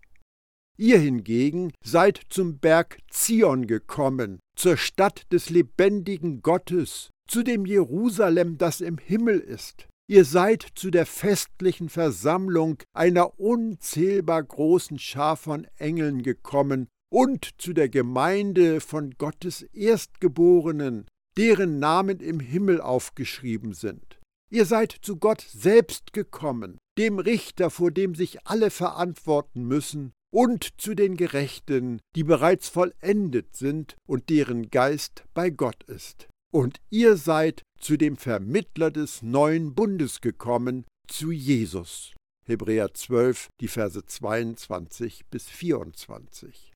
Ihr 0.76 0.98
hingegen 0.98 1.72
seid 1.84 2.20
zum 2.28 2.58
Berg 2.58 2.98
Zion 3.10 3.66
gekommen, 3.66 4.40
zur 4.56 4.76
Stadt 4.76 5.32
des 5.32 5.50
lebendigen 5.50 6.42
Gottes, 6.42 7.10
zu 7.28 7.42
dem 7.42 7.64
Jerusalem, 7.64 8.58
das 8.58 8.80
im 8.80 8.98
Himmel 8.98 9.38
ist, 9.38 9.88
Ihr 10.08 10.24
seid 10.24 10.64
zu 10.76 10.90
der 10.90 11.04
festlichen 11.04 11.88
Versammlung 11.88 12.78
einer 12.92 13.40
unzählbar 13.40 14.42
großen 14.42 15.00
Schar 15.00 15.36
von 15.36 15.66
Engeln 15.78 16.22
gekommen 16.22 16.86
und 17.10 17.60
zu 17.60 17.72
der 17.72 17.88
Gemeinde 17.88 18.80
von 18.80 19.12
Gottes 19.18 19.62
Erstgeborenen, 19.62 21.06
deren 21.36 21.80
Namen 21.80 22.20
im 22.20 22.38
Himmel 22.38 22.80
aufgeschrieben 22.80 23.72
sind. 23.72 24.20
Ihr 24.48 24.64
seid 24.64 24.92
zu 25.02 25.16
Gott 25.16 25.40
selbst 25.40 26.12
gekommen, 26.12 26.78
dem 26.98 27.18
Richter, 27.18 27.70
vor 27.70 27.90
dem 27.90 28.14
sich 28.14 28.46
alle 28.46 28.70
verantworten 28.70 29.64
müssen, 29.64 30.12
und 30.32 30.80
zu 30.80 30.94
den 30.94 31.16
Gerechten, 31.16 32.00
die 32.14 32.22
bereits 32.22 32.68
vollendet 32.68 33.56
sind 33.56 33.96
und 34.06 34.28
deren 34.28 34.70
Geist 34.70 35.24
bei 35.34 35.50
Gott 35.50 35.82
ist. 35.84 36.28
Und 36.52 36.80
ihr 36.90 37.16
seid 37.16 37.62
zu 37.78 37.96
dem 37.96 38.16
Vermittler 38.16 38.90
des 38.90 39.22
neuen 39.22 39.74
Bundes 39.74 40.20
gekommen, 40.20 40.84
zu 41.08 41.30
Jesus. 41.30 42.14
Hebräer 42.46 42.94
12, 42.94 43.48
die 43.60 43.68
Verse 43.68 44.04
22 44.04 45.26
bis 45.26 45.48
24. 45.48 46.72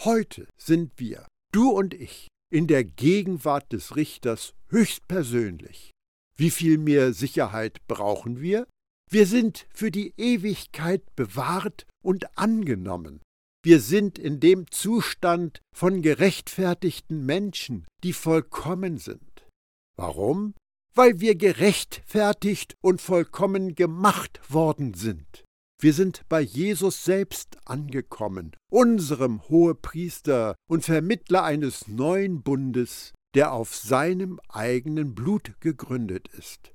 Heute 0.00 0.48
sind 0.56 0.92
wir, 0.96 1.26
du 1.52 1.70
und 1.70 1.94
ich, 1.94 2.28
in 2.52 2.66
der 2.66 2.84
Gegenwart 2.84 3.72
des 3.72 3.96
Richters 3.96 4.54
höchstpersönlich. 4.68 5.90
Wie 6.36 6.50
viel 6.50 6.78
mehr 6.78 7.12
Sicherheit 7.12 7.78
brauchen 7.86 8.40
wir? 8.40 8.66
Wir 9.10 9.26
sind 9.26 9.66
für 9.72 9.92
die 9.92 10.12
Ewigkeit 10.16 11.02
bewahrt 11.14 11.86
und 12.02 12.36
angenommen. 12.36 13.20
Wir 13.64 13.80
sind 13.80 14.18
in 14.18 14.40
dem 14.40 14.70
Zustand 14.70 15.62
von 15.74 16.02
gerechtfertigten 16.02 17.24
Menschen, 17.24 17.86
die 18.02 18.12
vollkommen 18.12 18.98
sind. 18.98 19.48
Warum? 19.96 20.52
Weil 20.94 21.20
wir 21.20 21.34
gerechtfertigt 21.34 22.74
und 22.82 23.00
vollkommen 23.00 23.74
gemacht 23.74 24.38
worden 24.52 24.92
sind. 24.92 25.44
Wir 25.80 25.94
sind 25.94 26.28
bei 26.28 26.42
Jesus 26.42 27.06
selbst 27.06 27.56
angekommen, 27.64 28.54
unserem 28.70 29.42
Hohepriester 29.48 30.56
und 30.68 30.84
Vermittler 30.84 31.42
eines 31.42 31.88
neuen 31.88 32.42
Bundes, 32.42 33.14
der 33.34 33.54
auf 33.54 33.74
seinem 33.74 34.40
eigenen 34.50 35.14
Blut 35.14 35.58
gegründet 35.60 36.28
ist. 36.28 36.70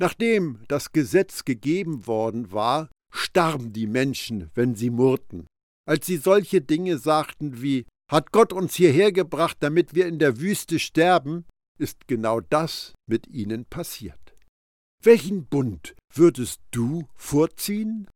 Nachdem 0.00 0.60
das 0.66 0.92
Gesetz 0.92 1.44
gegeben 1.44 2.06
worden 2.06 2.52
war, 2.52 2.88
starben 3.12 3.74
die 3.74 3.86
Menschen, 3.86 4.50
wenn 4.54 4.74
sie 4.74 4.88
murrten. 4.88 5.46
Als 5.86 6.06
sie 6.06 6.16
solche 6.16 6.60
Dinge 6.60 6.98
sagten 6.98 7.62
wie 7.62 7.86
Hat 8.10 8.32
Gott 8.32 8.52
uns 8.52 8.74
hierher 8.74 9.12
gebracht, 9.12 9.58
damit 9.60 9.94
wir 9.94 10.06
in 10.06 10.18
der 10.18 10.40
Wüste 10.40 10.78
sterben, 10.78 11.46
ist 11.78 12.06
genau 12.06 12.40
das 12.40 12.92
mit 13.06 13.26
ihnen 13.26 13.64
passiert. 13.64 14.36
Welchen 15.02 15.46
Bund 15.46 15.94
würdest 16.12 16.60
du 16.70 17.08
vorziehen? 17.14 18.08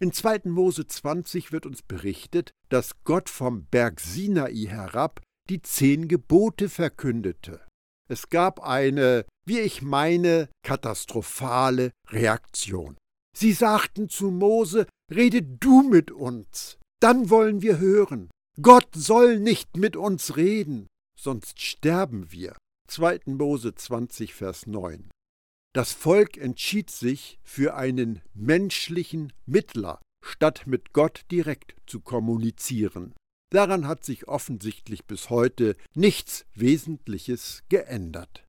In 0.00 0.12
2. 0.12 0.42
Mose 0.44 0.86
20 0.86 1.52
wird 1.52 1.66
uns 1.66 1.82
berichtet, 1.82 2.52
dass 2.68 3.04
Gott 3.04 3.28
vom 3.28 3.66
Berg 3.66 4.00
Sinai 4.00 4.66
herab 4.66 5.20
die 5.48 5.60
zehn 5.62 6.08
Gebote 6.08 6.68
verkündete. 6.68 7.60
Es 8.08 8.28
gab 8.30 8.60
eine, 8.60 9.24
wie 9.44 9.60
ich 9.60 9.82
meine, 9.82 10.48
katastrophale 10.64 11.90
Reaktion. 12.08 12.96
Sie 13.36 13.52
sagten 13.52 14.08
zu 14.08 14.30
Mose, 14.30 14.86
Rede 15.10 15.42
du 15.42 15.82
mit 15.82 16.10
uns, 16.10 16.78
dann 17.02 17.30
wollen 17.30 17.62
wir 17.62 17.78
hören. 17.78 18.30
Gott 18.60 18.88
soll 18.94 19.38
nicht 19.38 19.76
mit 19.76 19.96
uns 19.96 20.36
reden, 20.36 20.86
sonst 21.18 21.60
sterben 21.60 22.30
wir. 22.30 22.56
2. 22.88 23.20
Mose 23.26 23.74
20, 23.74 24.34
Vers 24.34 24.66
9. 24.66 25.10
Das 25.74 25.92
Volk 25.92 26.36
entschied 26.36 26.90
sich 26.90 27.38
für 27.42 27.74
einen 27.74 28.20
menschlichen 28.34 29.32
Mittler, 29.46 30.00
statt 30.22 30.64
mit 30.66 30.92
Gott 30.92 31.22
direkt 31.30 31.74
zu 31.86 32.00
kommunizieren. 32.00 33.14
Daran 33.50 33.86
hat 33.86 34.04
sich 34.04 34.28
offensichtlich 34.28 35.04
bis 35.06 35.30
heute 35.30 35.76
nichts 35.94 36.44
Wesentliches 36.54 37.62
geändert. 37.68 38.44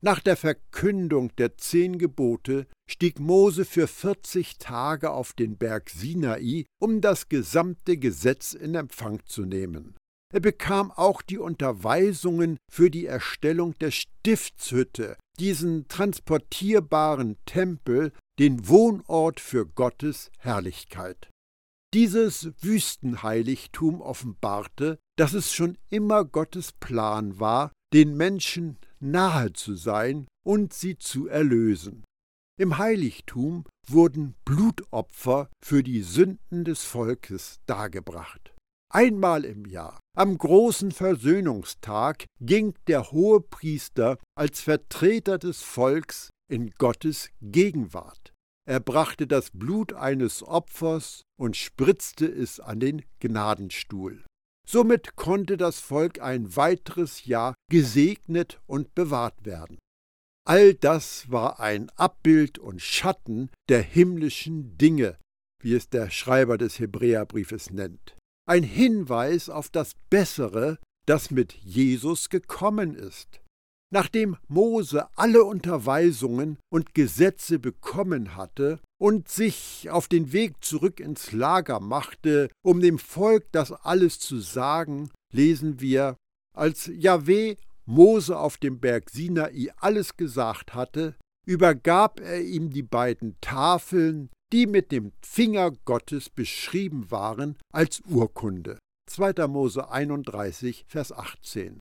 Nach 0.00 0.20
der 0.20 0.36
Verkündung 0.36 1.34
der 1.36 1.58
zehn 1.58 1.98
Gebote 1.98 2.66
stieg 2.92 3.18
Mose 3.18 3.64
für 3.64 3.88
40 3.88 4.58
Tage 4.58 5.10
auf 5.10 5.32
den 5.32 5.56
Berg 5.56 5.90
Sinai, 5.90 6.66
um 6.78 7.00
das 7.00 7.28
gesamte 7.28 7.96
Gesetz 7.96 8.52
in 8.52 8.74
Empfang 8.74 9.20
zu 9.26 9.44
nehmen. 9.44 9.96
Er 10.32 10.40
bekam 10.40 10.90
auch 10.90 11.20
die 11.20 11.38
Unterweisungen 11.38 12.58
für 12.70 12.90
die 12.90 13.06
Erstellung 13.06 13.76
der 13.80 13.90
Stiftshütte, 13.90 15.16
diesen 15.38 15.88
transportierbaren 15.88 17.36
Tempel, 17.44 18.12
den 18.38 18.68
Wohnort 18.68 19.40
für 19.40 19.66
Gottes 19.66 20.30
Herrlichkeit. 20.38 21.30
Dieses 21.94 22.50
Wüstenheiligtum 22.60 24.00
offenbarte, 24.00 24.98
dass 25.16 25.34
es 25.34 25.52
schon 25.52 25.76
immer 25.90 26.24
Gottes 26.24 26.72
Plan 26.72 27.38
war, 27.38 27.72
den 27.92 28.16
Menschen 28.16 28.78
nahe 29.00 29.52
zu 29.52 29.74
sein 29.74 30.26
und 30.44 30.72
sie 30.72 30.96
zu 30.96 31.28
erlösen. 31.28 32.04
Im 32.58 32.76
Heiligtum 32.76 33.64
wurden 33.88 34.34
Blutopfer 34.44 35.48
für 35.64 35.82
die 35.82 36.02
Sünden 36.02 36.64
des 36.64 36.84
Volkes 36.84 37.60
dargebracht. 37.66 38.54
Einmal 38.92 39.46
im 39.46 39.64
Jahr, 39.64 39.98
am 40.14 40.36
großen 40.36 40.92
Versöhnungstag, 40.92 42.26
ging 42.40 42.74
der 42.88 43.10
Hohepriester 43.10 44.18
als 44.36 44.60
Vertreter 44.60 45.38
des 45.38 45.62
Volks 45.62 46.28
in 46.50 46.70
Gottes 46.72 47.30
Gegenwart. 47.40 48.34
Er 48.68 48.80
brachte 48.80 49.26
das 49.26 49.50
Blut 49.50 49.94
eines 49.94 50.42
Opfers 50.42 51.22
und 51.40 51.56
spritzte 51.56 52.26
es 52.26 52.60
an 52.60 52.80
den 52.80 53.02
Gnadenstuhl. 53.20 54.22
Somit 54.68 55.16
konnte 55.16 55.56
das 55.56 55.80
Volk 55.80 56.20
ein 56.20 56.54
weiteres 56.54 57.24
Jahr 57.24 57.54
gesegnet 57.70 58.60
und 58.66 58.94
bewahrt 58.94 59.44
werden. 59.44 59.78
All 60.44 60.74
das 60.74 61.30
war 61.30 61.60
ein 61.60 61.90
Abbild 61.90 62.58
und 62.58 62.82
Schatten 62.82 63.50
der 63.68 63.80
himmlischen 63.82 64.76
Dinge, 64.76 65.16
wie 65.62 65.74
es 65.74 65.88
der 65.88 66.10
Schreiber 66.10 66.58
des 66.58 66.80
Hebräerbriefes 66.80 67.70
nennt. 67.70 68.16
Ein 68.48 68.64
Hinweis 68.64 69.48
auf 69.48 69.68
das 69.68 69.92
Bessere, 70.10 70.78
das 71.06 71.30
mit 71.30 71.52
Jesus 71.52 72.28
gekommen 72.28 72.96
ist. 72.96 73.40
Nachdem 73.92 74.36
Mose 74.48 75.06
alle 75.16 75.44
Unterweisungen 75.44 76.58
und 76.72 76.94
Gesetze 76.94 77.58
bekommen 77.58 78.34
hatte 78.36 78.80
und 78.98 79.28
sich 79.28 79.90
auf 79.90 80.08
den 80.08 80.32
Weg 80.32 80.64
zurück 80.64 80.98
ins 80.98 81.30
Lager 81.32 81.78
machte, 81.78 82.48
um 82.64 82.80
dem 82.80 82.98
Volk 82.98 83.46
das 83.52 83.70
alles 83.70 84.18
zu 84.18 84.38
sagen, 84.38 85.10
lesen 85.32 85.80
wir, 85.80 86.16
als 86.54 86.90
Jahweh 86.92 87.56
Mose 87.86 88.38
auf 88.38 88.56
dem 88.56 88.80
Berg 88.80 89.10
Sinai 89.10 89.70
alles 89.76 90.16
gesagt 90.16 90.74
hatte, 90.74 91.16
übergab 91.46 92.20
er 92.20 92.40
ihm 92.40 92.70
die 92.70 92.82
beiden 92.82 93.36
Tafeln, 93.40 94.30
die 94.52 94.66
mit 94.66 94.92
dem 94.92 95.12
Finger 95.24 95.72
Gottes 95.84 96.30
beschrieben 96.30 97.10
waren, 97.10 97.58
als 97.72 98.00
Urkunde. 98.08 98.78
2. 99.10 99.46
Mose 99.48 99.90
31, 99.90 100.84
Vers 100.86 101.12
18. 101.12 101.80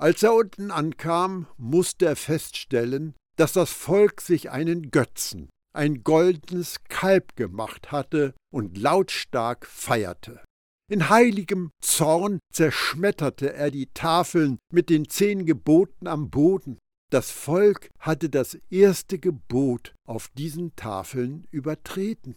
Als 0.00 0.22
er 0.22 0.34
unten 0.34 0.70
ankam, 0.70 1.46
musste 1.56 2.06
er 2.06 2.16
feststellen, 2.16 3.14
dass 3.36 3.52
das 3.52 3.70
Volk 3.70 4.20
sich 4.20 4.50
einen 4.50 4.90
Götzen, 4.90 5.50
ein 5.74 6.04
goldenes 6.04 6.76
Kalb 6.88 7.36
gemacht 7.36 7.92
hatte 7.92 8.34
und 8.52 8.78
lautstark 8.78 9.66
feierte. 9.66 10.42
In 10.90 11.08
heiligem 11.08 11.70
Zorn 11.80 12.40
zerschmetterte 12.52 13.54
er 13.54 13.70
die 13.70 13.86
Tafeln 13.94 14.58
mit 14.70 14.90
den 14.90 15.08
zehn 15.08 15.46
Geboten 15.46 16.06
am 16.06 16.28
Boden. 16.30 16.78
Das 17.10 17.30
Volk 17.30 17.90
hatte 17.98 18.28
das 18.28 18.58
erste 18.70 19.18
Gebot 19.18 19.94
auf 20.06 20.28
diesen 20.36 20.76
Tafeln 20.76 21.46
übertreten. 21.50 22.36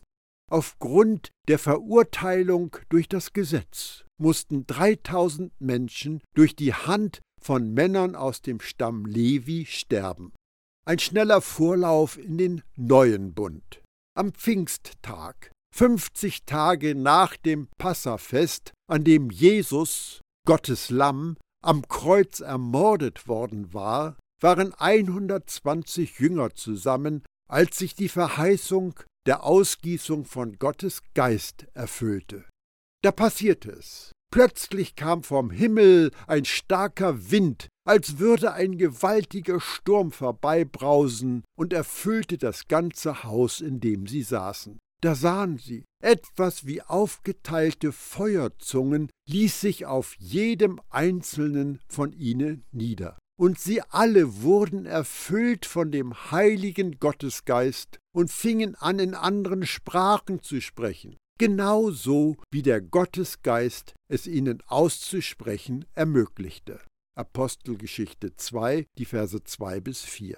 Aufgrund 0.49 1.31
der 1.49 1.59
Verurteilung 1.59 2.77
durch 2.87 3.09
das 3.09 3.33
Gesetz 3.33 4.05
mussten 4.17 4.65
3000 4.65 5.51
Menschen 5.59 6.21
durch 6.33 6.55
die 6.55 6.73
Hand 6.73 7.19
von 7.41 7.73
Männern 7.73 8.15
aus 8.15 8.41
dem 8.41 8.61
Stamm 8.61 9.05
Levi 9.05 9.65
sterben. 9.65 10.31
Ein 10.85 10.99
schneller 10.99 11.41
Vorlauf 11.41 12.17
in 12.17 12.37
den 12.37 12.61
neuen 12.77 13.33
Bund. 13.33 13.81
Am 14.15 14.31
Pfingsttag, 14.31 15.51
50 15.77 16.45
Tage 16.47 16.95
nach 16.95 17.37
dem 17.37 17.67
Passafest, 17.77 18.73
an 18.89 19.03
dem 19.03 19.29
Jesus, 19.29 20.21
Gottes 20.43 20.89
Lamm, 20.89 21.37
am 21.63 21.87
Kreuz 21.87 22.39
ermordet 22.39 23.27
worden 23.27 23.75
war, 23.75 24.17
waren 24.41 24.73
120 24.73 26.17
Jünger 26.17 26.55
zusammen, 26.55 27.21
als 27.47 27.77
sich 27.77 27.93
die 27.93 28.09
Verheißung 28.09 28.99
der 29.27 29.43
Ausgießung 29.43 30.25
von 30.25 30.57
Gottes 30.57 31.03
Geist 31.13 31.67
erfüllte. 31.75 32.43
Da 33.03 33.11
passierte 33.11 33.69
es. 33.69 34.11
Plötzlich 34.33 34.95
kam 34.95 35.21
vom 35.21 35.51
Himmel 35.51 36.09
ein 36.25 36.45
starker 36.45 37.29
Wind, 37.29 37.67
als 37.87 38.17
würde 38.17 38.53
ein 38.53 38.79
gewaltiger 38.79 39.59
Sturm 39.59 40.11
vorbeibrausen 40.11 41.43
und 41.55 41.71
erfüllte 41.71 42.39
das 42.39 42.67
ganze 42.67 43.23
Haus, 43.23 43.61
in 43.61 43.79
dem 43.79 44.07
sie 44.07 44.23
saßen. 44.23 44.79
Da 45.01 45.13
sahen 45.13 45.57
sie, 45.57 45.85
etwas 46.01 46.65
wie 46.65 46.81
aufgeteilte 46.81 47.91
Feuerzungen 47.91 49.09
ließ 49.29 49.61
sich 49.61 49.85
auf 49.85 50.15
jedem 50.17 50.81
einzelnen 50.89 51.79
von 51.87 52.13
ihnen 52.13 52.65
nieder. 52.71 53.17
und 53.39 53.59
sie 53.59 53.81
alle 53.81 54.41
wurden 54.41 54.85
erfüllt 54.85 55.65
von 55.65 55.91
dem 55.91 56.31
heiligen 56.31 56.99
Gottesgeist 56.99 57.99
und 58.11 58.31
fingen 58.31 58.75
an, 58.75 58.99
in 58.99 59.13
anderen 59.13 59.65
Sprachen 59.65 60.41
zu 60.41 60.59
sprechen, 60.59 61.17
genauso 61.37 62.37
wie 62.51 62.63
der 62.63 62.81
Gottesgeist 62.81 63.93
es 64.09 64.25
ihnen 64.25 64.63
auszusprechen 64.65 65.85
ermöglichte. 65.93 66.79
Apostelgeschichte 67.15 68.35
2, 68.35 68.85
die 68.97 69.05
Verse 69.05 69.43
2 69.43 69.81
bis 69.81 70.01
4. 70.01 70.37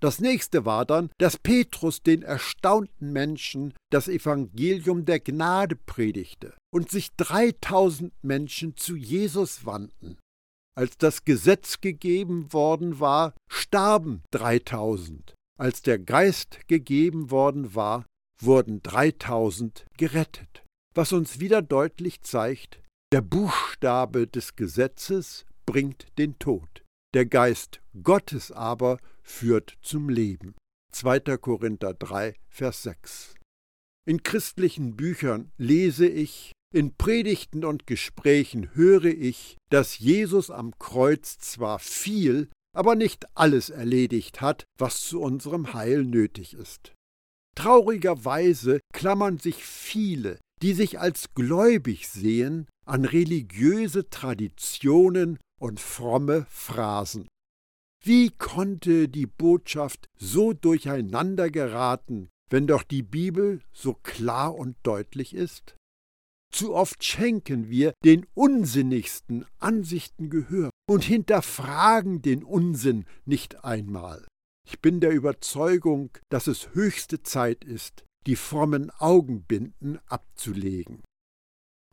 Das 0.00 0.20
nächste 0.20 0.64
war 0.64 0.84
dann, 0.84 1.10
dass 1.18 1.38
Petrus 1.38 2.02
den 2.02 2.22
erstaunten 2.22 3.12
Menschen 3.12 3.74
das 3.90 4.06
Evangelium 4.06 5.04
der 5.04 5.18
Gnade 5.18 5.74
predigte 5.74 6.54
und 6.72 6.90
sich 6.90 7.10
3000 7.16 8.12
Menschen 8.22 8.76
zu 8.76 8.94
Jesus 8.94 9.66
wandten. 9.66 10.18
Als 10.76 10.96
das 10.96 11.24
Gesetz 11.24 11.80
gegeben 11.80 12.52
worden 12.52 13.00
war, 13.00 13.34
starben 13.50 14.22
3000. 14.30 15.34
Als 15.58 15.82
der 15.82 15.98
Geist 15.98 16.68
gegeben 16.68 17.32
worden 17.32 17.74
war, 17.74 18.06
wurden 18.40 18.80
3000 18.84 19.86
gerettet. 19.96 20.62
Was 20.94 21.12
uns 21.12 21.40
wieder 21.40 21.62
deutlich 21.62 22.22
zeigt, 22.22 22.80
der 23.12 23.22
Buchstabe 23.22 24.28
des 24.28 24.54
Gesetzes 24.54 25.46
bringt 25.66 26.06
den 26.18 26.38
Tod. 26.38 26.84
Der 27.14 27.24
Geist 27.24 27.80
Gottes 28.02 28.52
aber 28.52 28.98
führt 29.22 29.78
zum 29.80 30.10
Leben. 30.10 30.54
2. 30.92 31.20
Korinther 31.38 31.94
3, 31.94 32.34
Vers 32.48 32.82
6. 32.82 33.34
In 34.06 34.22
christlichen 34.22 34.94
Büchern 34.96 35.50
lese 35.56 36.06
ich, 36.06 36.52
in 36.74 36.96
Predigten 36.96 37.64
und 37.64 37.86
Gesprächen 37.86 38.74
höre 38.74 39.06
ich, 39.06 39.56
dass 39.70 39.98
Jesus 39.98 40.50
am 40.50 40.78
Kreuz 40.78 41.38
zwar 41.38 41.78
viel, 41.78 42.50
aber 42.76 42.94
nicht 42.94 43.26
alles 43.34 43.70
erledigt 43.70 44.42
hat, 44.42 44.64
was 44.78 45.00
zu 45.00 45.22
unserem 45.22 45.72
Heil 45.72 46.04
nötig 46.04 46.52
ist. 46.52 46.92
Traurigerweise 47.54 48.80
klammern 48.92 49.38
sich 49.38 49.64
viele, 49.64 50.38
die 50.62 50.74
sich 50.74 51.00
als 51.00 51.34
gläubig 51.34 52.08
sehen, 52.08 52.66
an 52.86 53.04
religiöse 53.04 54.10
Traditionen 54.10 55.38
und 55.58 55.80
fromme 55.80 56.46
Phrasen. 56.48 57.28
Wie 58.02 58.30
konnte 58.30 59.08
die 59.08 59.26
Botschaft 59.26 60.06
so 60.16 60.52
durcheinander 60.52 61.50
geraten, 61.50 62.28
wenn 62.48 62.66
doch 62.66 62.82
die 62.82 63.02
Bibel 63.02 63.60
so 63.72 63.94
klar 63.94 64.54
und 64.54 64.76
deutlich 64.82 65.34
ist? 65.34 65.76
Zu 66.50 66.74
oft 66.74 67.04
schenken 67.04 67.68
wir 67.68 67.92
den 68.04 68.26
unsinnigsten 68.34 69.44
Ansichten 69.58 70.30
Gehör 70.30 70.70
und 70.88 71.04
hinterfragen 71.04 72.22
den 72.22 72.42
Unsinn 72.42 73.04
nicht 73.26 73.64
einmal. 73.64 74.26
Ich 74.66 74.80
bin 74.80 75.00
der 75.00 75.12
Überzeugung, 75.12 76.10
dass 76.30 76.46
es 76.46 76.74
höchste 76.74 77.22
Zeit 77.22 77.64
ist, 77.64 78.04
die 78.26 78.36
frommen 78.36 78.90
Augenbinden 78.90 79.98
abzulegen. 80.06 81.02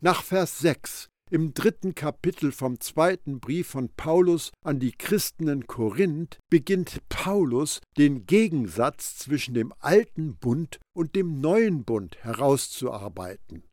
Nach 0.02 0.24
Vers 0.24 0.60
6 0.60 1.10
im 1.32 1.54
dritten 1.54 1.96
Kapitel 1.96 2.52
vom 2.52 2.80
zweiten 2.80 3.40
Brief 3.40 3.68
von 3.68 3.90
Paulus 3.90 4.52
an 4.64 4.80
die 4.80 4.92
Christen 4.92 5.48
in 5.48 5.68
Korinth 5.68 6.38
beginnt 6.50 7.02
Paulus 7.10 7.82
den 7.98 8.26
Gegensatz 8.26 9.18
zwischen 9.18 9.54
dem 9.54 9.74
alten 9.80 10.36
Bund 10.38 10.80
und 10.96 11.16
dem 11.16 11.42
neuen 11.42 11.84
Bund 11.84 12.18
herauszuarbeiten. 12.24 13.64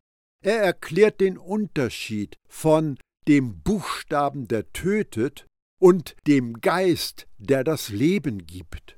Er 0.42 0.60
erklärt 0.62 1.20
den 1.20 1.38
Unterschied 1.38 2.36
von 2.48 2.98
dem 3.28 3.60
Buchstaben, 3.62 4.48
der 4.48 4.72
tötet, 4.72 5.46
und 5.80 6.16
dem 6.28 6.60
Geist, 6.60 7.26
der 7.38 7.64
das 7.64 7.88
Leben 7.88 8.46
gibt. 8.46 8.96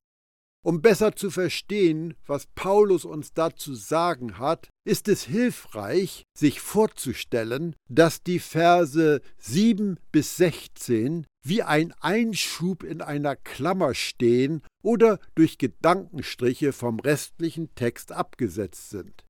Um 0.64 0.82
besser 0.82 1.16
zu 1.16 1.30
verstehen, 1.30 2.14
was 2.26 2.46
Paulus 2.54 3.04
uns 3.04 3.32
dazu 3.32 3.74
sagen 3.74 4.38
hat, 4.38 4.68
ist 4.84 5.08
es 5.08 5.24
hilfreich, 5.24 6.24
sich 6.36 6.60
vorzustellen, 6.60 7.74
dass 7.88 8.22
die 8.22 8.38
Verse 8.38 9.20
7 9.38 9.98
bis 10.12 10.36
16 10.36 11.26
wie 11.44 11.62
ein 11.62 11.94
Einschub 12.00 12.82
in 12.82 13.00
einer 13.00 13.36
Klammer 13.36 13.94
stehen 13.94 14.62
oder 14.82 15.18
durch 15.34 15.58
Gedankenstriche 15.58 16.72
vom 16.72 17.00
restlichen 17.00 17.74
Text 17.74 18.12
abgesetzt 18.12 18.90
sind. 18.90 19.24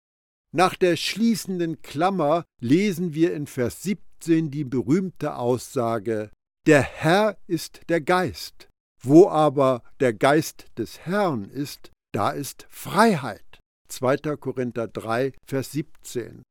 Nach 0.52 0.76
der 0.76 0.96
schließenden 0.96 1.82
Klammer 1.82 2.44
lesen 2.60 3.14
wir 3.14 3.34
in 3.34 3.46
Vers 3.46 3.82
17 3.82 4.50
die 4.50 4.64
berühmte 4.64 5.36
Aussage 5.36 6.30
Der 6.66 6.82
Herr 6.82 7.36
ist 7.46 7.80
der 7.88 8.00
Geist. 8.00 8.68
Wo 9.02 9.28
aber 9.28 9.82
der 10.00 10.14
Geist 10.14 10.66
des 10.78 11.00
Herrn 11.00 11.44
ist, 11.44 11.90
da 12.12 12.30
ist 12.30 12.66
Freiheit. 12.70 13.43
2. 13.88 14.36
Korinther 14.36 14.88
3, 14.88 15.32
Vers 15.46 15.72
17. 15.72 16.42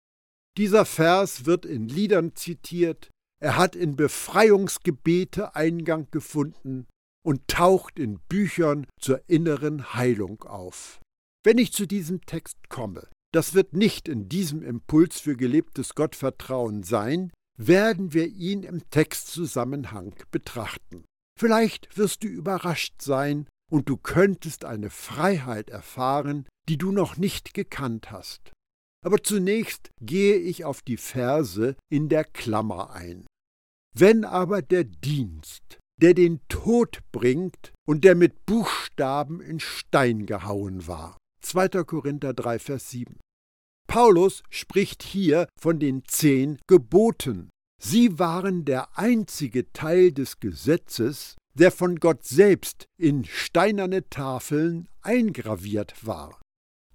Dieser 0.57 0.85
Vers 0.85 1.45
wird 1.45 1.65
in 1.65 1.87
Liedern 1.87 2.35
zitiert, 2.35 3.09
er 3.41 3.57
hat 3.57 3.75
in 3.75 3.95
Befreiungsgebete 3.95 5.55
Eingang 5.55 6.07
gefunden 6.11 6.87
und 7.25 7.47
taucht 7.47 7.99
in 7.99 8.19
Büchern 8.29 8.85
zur 8.99 9.21
inneren 9.27 9.93
Heilung 9.93 10.43
auf. 10.43 10.99
Wenn 11.43 11.57
ich 11.57 11.73
zu 11.73 11.85
diesem 11.85 12.21
Text 12.21 12.69
komme, 12.69 13.09
das 13.33 13.53
wird 13.53 13.73
nicht 13.73 14.07
in 14.07 14.29
diesem 14.29 14.61
Impuls 14.61 15.19
für 15.19 15.35
gelebtes 15.35 15.95
Gottvertrauen 15.95 16.83
sein, 16.83 17.31
werden 17.57 18.13
wir 18.13 18.27
ihn 18.27 18.63
im 18.63 18.89
Textzusammenhang 18.89 20.15
betrachten. 20.31 21.03
Vielleicht 21.37 21.97
wirst 21.97 22.23
du 22.23 22.27
überrascht 22.27 23.01
sein 23.01 23.47
und 23.73 23.89
du 23.89 23.97
könntest 23.97 24.65
eine 24.65 24.91
Freiheit 24.91 25.71
erfahren, 25.71 26.45
die 26.69 26.77
du 26.77 26.91
noch 26.91 27.17
nicht 27.17 27.55
gekannt 27.55 28.11
hast. 28.11 28.51
Aber 29.03 29.23
zunächst 29.23 29.89
gehe 29.99 30.35
ich 30.35 30.63
auf 30.63 30.83
die 30.83 30.97
Verse 30.97 31.75
in 31.89 32.07
der 32.07 32.23
Klammer 32.23 32.91
ein. 32.91 33.25
Wenn 33.95 34.25
aber 34.25 34.61
der 34.61 34.83
Dienst, 34.83 35.79
der 35.99 36.13
den 36.13 36.39
Tod 36.49 36.99
bringt 37.11 37.73
und 37.87 38.03
der 38.03 38.13
mit 38.13 38.45
Buchstaben 38.45 39.41
in 39.41 39.59
Stein 39.59 40.27
gehauen 40.27 40.85
war. 40.85 41.17
2. 41.41 41.83
Korinther 41.83 42.35
3, 42.35 42.59
Vers 42.59 42.91
7. 42.91 43.19
Paulus 43.87 44.43
spricht 44.51 45.01
hier 45.01 45.47
von 45.59 45.79
den 45.79 46.03
zehn 46.05 46.59
Geboten, 46.67 47.49
Sie 47.81 48.19
waren 48.19 48.65
der 48.65 48.99
einzige 48.99 49.73
Teil 49.73 50.11
des 50.11 50.39
Gesetzes, 50.39 51.35
der 51.57 51.71
von 51.71 51.99
Gott 51.99 52.23
selbst 52.23 52.87
in 52.97 53.25
steinerne 53.25 54.09
Tafeln 54.09 54.87
eingraviert 55.01 56.05
war. 56.05 56.39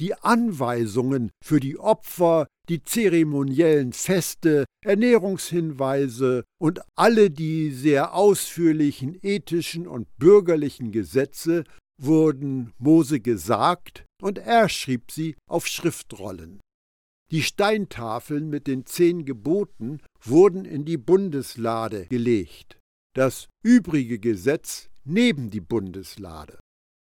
Die 0.01 0.15
Anweisungen 0.15 1.31
für 1.45 1.59
die 1.59 1.77
Opfer, 1.79 2.47
die 2.69 2.85
zeremoniellen 2.85 3.93
Feste, 3.93 4.65
Ernährungshinweise 4.85 6.45
und 6.61 6.81
alle 6.95 7.31
die 7.31 7.71
sehr 7.71 8.15
ausführlichen 8.15 9.19
ethischen 9.23 9.89
und 9.89 10.07
bürgerlichen 10.19 10.93
Gesetze 10.93 11.65
wurden 12.01 12.73
Mose 12.79 13.19
gesagt 13.19 14.05
und 14.23 14.39
er 14.39 14.69
schrieb 14.69 15.11
sie 15.11 15.35
auf 15.49 15.67
Schriftrollen. 15.67 16.61
Die 17.31 17.43
Steintafeln 17.43 18.49
mit 18.49 18.67
den 18.67 18.87
zehn 18.87 19.25
Geboten 19.25 20.01
wurden 20.23 20.65
in 20.65 20.85
die 20.85 20.97
Bundeslade 20.97 22.07
gelegt, 22.07 22.78
das 23.19 23.49
übrige 23.63 24.19
Gesetz 24.19 24.89
neben 25.05 25.51
die 25.51 25.61
Bundeslade. 25.61 26.59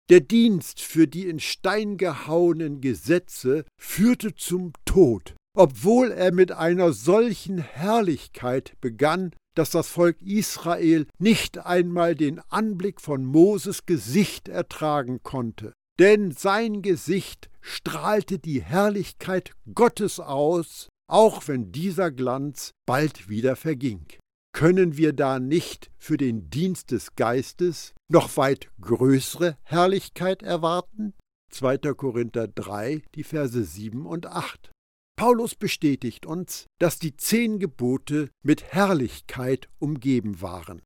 Der 0.10 0.22
Dienst 0.22 0.82
für 0.82 1.08
die 1.08 1.28
in 1.28 1.40
Stein 1.40 1.98
gehauenen 1.98 2.82
Gesetze 2.82 3.66
führte 3.80 4.34
zum 4.34 4.74
Tod, 4.86 5.36
obwohl 5.56 6.12
er 6.12 6.34
mit 6.34 6.52
einer 6.52 6.94
solchen 6.94 7.60
Herrlichkeit 7.60 8.74
begann, 8.82 9.36
dass 9.56 9.70
das 9.70 9.90
Volk 9.90 10.22
Israel 10.22 11.06
nicht 11.20 11.60
einmal 11.60 12.16
den 12.16 12.40
Anblick 12.50 13.02
von 13.02 13.26
Moses 13.26 13.86
Gesicht 13.86 14.48
ertragen 14.48 15.22
konnte 15.22 15.74
denn 16.00 16.32
sein 16.32 16.82
Gesicht 16.82 17.50
strahlte 17.60 18.40
die 18.40 18.62
Herrlichkeit 18.62 19.52
Gottes 19.76 20.22
aus, 20.22 20.88
auch 21.12 21.48
wenn 21.48 21.74
dieser 21.74 22.10
Glanz 22.10 22.72
bald 22.88 23.28
wieder 23.28 23.58
verging. 23.58 24.06
Können 24.52 24.98
wir 24.98 25.14
da 25.14 25.40
nicht 25.40 25.92
für 25.98 26.18
den 26.18 26.50
Dienst 26.50 26.92
des 26.92 27.16
Geistes 27.16 27.94
noch 28.10 28.36
weit 28.38 28.70
größere 28.82 29.58
Herrlichkeit 29.64 30.44
erwarten? 30.44 31.14
2. 31.52 31.78
Korinther 31.94 32.48
3, 32.48 33.04
die 33.16 33.24
Verse 33.24 33.64
7 33.64 34.06
und 34.06 34.26
8. 34.26 34.72
Paulus 35.16 35.56
bestätigt 35.56 36.26
uns, 36.26 36.66
dass 36.80 36.98
die 36.98 37.18
zehn 37.18 37.60
Gebote 37.60 38.30
mit 38.44 38.64
Herrlichkeit 38.64 39.70
umgeben 39.78 40.42
waren. 40.42 40.82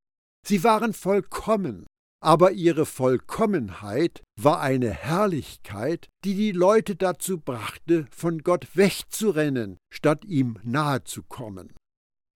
Sie 0.45 0.63
waren 0.63 0.93
vollkommen, 0.93 1.85
aber 2.21 2.51
ihre 2.51 2.85
Vollkommenheit 2.85 4.23
war 4.39 4.59
eine 4.59 4.89
Herrlichkeit, 4.89 6.09
die 6.23 6.35
die 6.35 6.51
Leute 6.51 6.95
dazu 6.95 7.37
brachte, 7.37 8.07
von 8.11 8.39
Gott 8.39 8.75
wegzurennen, 8.75 9.77
statt 9.93 10.25
ihm 10.25 10.57
nahe 10.63 11.03
zu 11.03 11.21
kommen. 11.23 11.73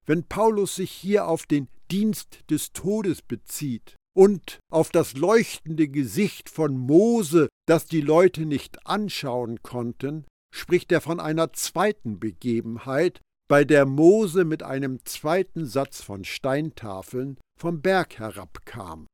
Wenn 0.08 0.24
Paulus 0.24 0.76
sich 0.76 0.92
hier 0.92 1.28
auf 1.28 1.46
den 1.46 1.68
Dienst 1.92 2.40
des 2.50 2.72
Todes 2.72 3.22
bezieht 3.22 3.96
und 4.16 4.60
auf 4.72 4.90
das 4.90 5.14
leuchtende 5.14 5.90
Gesicht 5.90 6.50
von 6.50 6.78
Mose, 6.78 7.50
das 7.68 7.86
die 7.86 8.02
Leute 8.02 8.46
nicht 8.46 8.88
anschauen 8.88 9.62
konnten, 9.62 10.26
spricht 10.56 10.92
er 10.92 11.02
von 11.02 11.20
einer 11.20 11.52
zweiten 11.54 12.20
Begebenheit, 12.20 13.20
bei 13.50 13.64
der 13.64 13.86
Mose 13.86 14.44
mit 14.46 14.64
einem 14.64 15.06
zweiten 15.06 15.66
Satz 15.66 16.02
von 16.02 16.26
Steintafeln 16.26 17.38
vom 17.60 17.82
Berg 17.82 18.20
herabkam. 18.20 19.08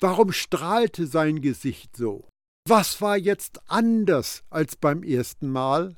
Warum 0.00 0.32
strahlte 0.32 1.06
sein 1.06 1.40
Gesicht 1.40 1.96
so? 1.96 2.28
Was 2.68 3.00
war 3.00 3.16
jetzt 3.16 3.60
anders 3.70 4.44
als 4.50 4.76
beim 4.76 5.02
ersten 5.02 5.48
Mal? 5.48 5.96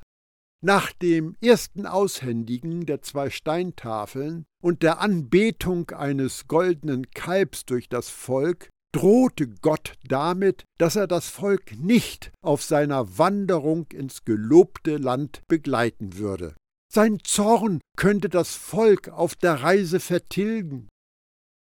Nach 0.61 0.91
dem 0.91 1.37
ersten 1.41 1.85
Aushändigen 1.85 2.85
der 2.85 3.01
zwei 3.01 3.29
Steintafeln 3.29 4.45
und 4.61 4.83
der 4.83 4.99
Anbetung 4.99 5.91
eines 5.91 6.47
goldenen 6.49 7.09
Kalbs 7.11 7.65
durch 7.65 7.87
das 7.87 8.09
Volk 8.09 8.69
drohte 8.91 9.47
Gott 9.47 9.93
damit, 10.07 10.65
dass 10.77 10.97
er 10.97 11.07
das 11.07 11.29
Volk 11.29 11.77
nicht 11.79 12.31
auf 12.41 12.61
seiner 12.61 13.17
Wanderung 13.17 13.87
ins 13.93 14.25
gelobte 14.25 14.97
Land 14.97 15.43
begleiten 15.47 16.17
würde. 16.17 16.55
Sein 16.91 17.19
Zorn 17.23 17.79
könnte 17.95 18.27
das 18.27 18.55
Volk 18.55 19.09
auf 19.09 19.35
der 19.35 19.61
Reise 19.61 20.01
vertilgen. 20.01 20.89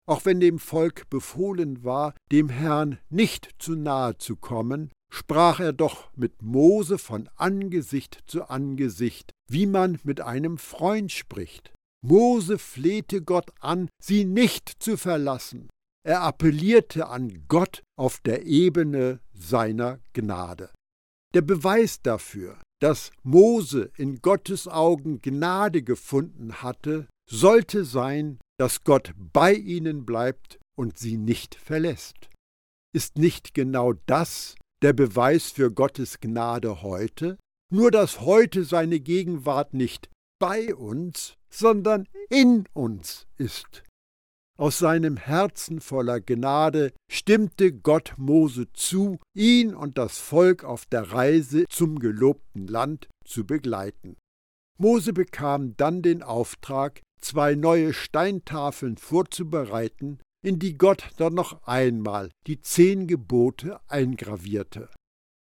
Auch 0.08 0.24
wenn 0.24 0.40
dem 0.40 0.58
Volk 0.58 1.10
befohlen 1.10 1.84
war, 1.84 2.16
dem 2.32 2.50
Herrn 2.50 2.98
nicht 3.10 3.50
zu 3.60 3.76
nahe 3.76 4.18
zu 4.18 4.38
kommen, 4.38 4.90
sprach 5.12 5.60
er 5.60 5.74
doch 5.74 6.10
mit 6.15 6.41
Mose 6.41 6.98
von 6.98 7.30
Angesicht 7.36 8.24
zu 8.28 8.50
Angesicht, 8.50 9.32
wie 9.50 9.65
man 9.65 10.00
mit 10.04 10.22
einem 10.22 10.58
Freund 10.58 11.12
spricht. 11.12 11.74
Mose 12.04 12.58
flehte 12.58 13.22
Gott 13.22 13.52
an, 13.60 13.89
sie 14.02 14.24
nicht 14.24 14.72
zu 14.80 14.98
verlassen. 14.98 15.70
Er 16.06 16.22
appellierte 16.22 17.08
an 17.08 17.46
Gott 17.48 17.84
auf 17.98 18.20
der 18.20 18.46
Ebene 18.46 19.20
seiner 19.34 20.00
Gnade. 20.13 20.70
Der 21.34 21.41
Beweis 21.41 22.02
dafür, 22.02 22.62
dass 22.82 23.12
Mose 23.24 23.91
in 23.98 24.22
Gottes 24.22 24.67
Augen 24.67 25.22
Gnade 25.22 25.84
gefunden 25.84 26.62
hatte, 26.62 27.08
sollte 27.30 27.84
sein, 27.84 28.39
dass 28.58 28.84
Gott 28.84 29.13
bei 29.17 29.54
ihnen 29.54 30.06
bleibt 30.06 30.60
und 30.78 30.98
sie 30.98 31.17
nicht 31.17 31.56
verlässt. 31.56 32.30
Ist 32.96 33.17
nicht 33.17 33.54
genau 33.54 33.93
das 34.06 34.56
der 34.82 34.94
Beweis 34.94 35.52
für 35.52 35.72
Gottes 35.72 36.20
Gnade 36.20 36.82
heute? 36.82 37.38
Nur 37.72 37.92
dass 37.92 38.22
heute 38.22 38.63
seine 38.63 39.00
Gegenwart 39.00 39.74
nicht 39.74 40.10
bei 40.40 40.74
uns, 40.74 41.36
sondern 41.50 42.08
in 42.30 42.66
uns 42.74 43.28
ist. 43.38 43.84
Aus 44.58 44.80
seinem 44.80 45.18
Herzen 45.18 45.82
voller 45.82 46.20
Gnade 46.20 46.92
stimmte 47.12 47.72
Gott 47.72 48.13
Mose 48.18 48.72
zu, 48.74 49.20
ihn 49.36 49.76
und 49.76 49.98
das 49.98 50.18
Volk 50.18 50.63
auf 50.63 50.86
der 50.88 51.12
Reise 51.12 51.66
zum 51.70 52.00
gelobten 52.00 52.68
Land 52.68 53.08
zu 53.24 53.46
begleiten. 53.46 54.18
Mose 54.80 55.13
bekam 55.13 55.76
dann 55.78 56.02
den 56.02 56.24
Auftrag, 56.24 57.02
zwei 57.22 57.56
neue 57.56 57.94
Steintafeln 57.94 58.98
vorzubereiten, 58.98 60.20
in 60.43 60.60
die 60.60 60.78
Gott 60.78 61.10
dann 61.17 61.34
noch 61.34 61.63
einmal 61.67 62.30
die 62.45 62.62
zehn 62.62 63.08
Gebote 63.08 63.80
eingravierte. 63.88 64.89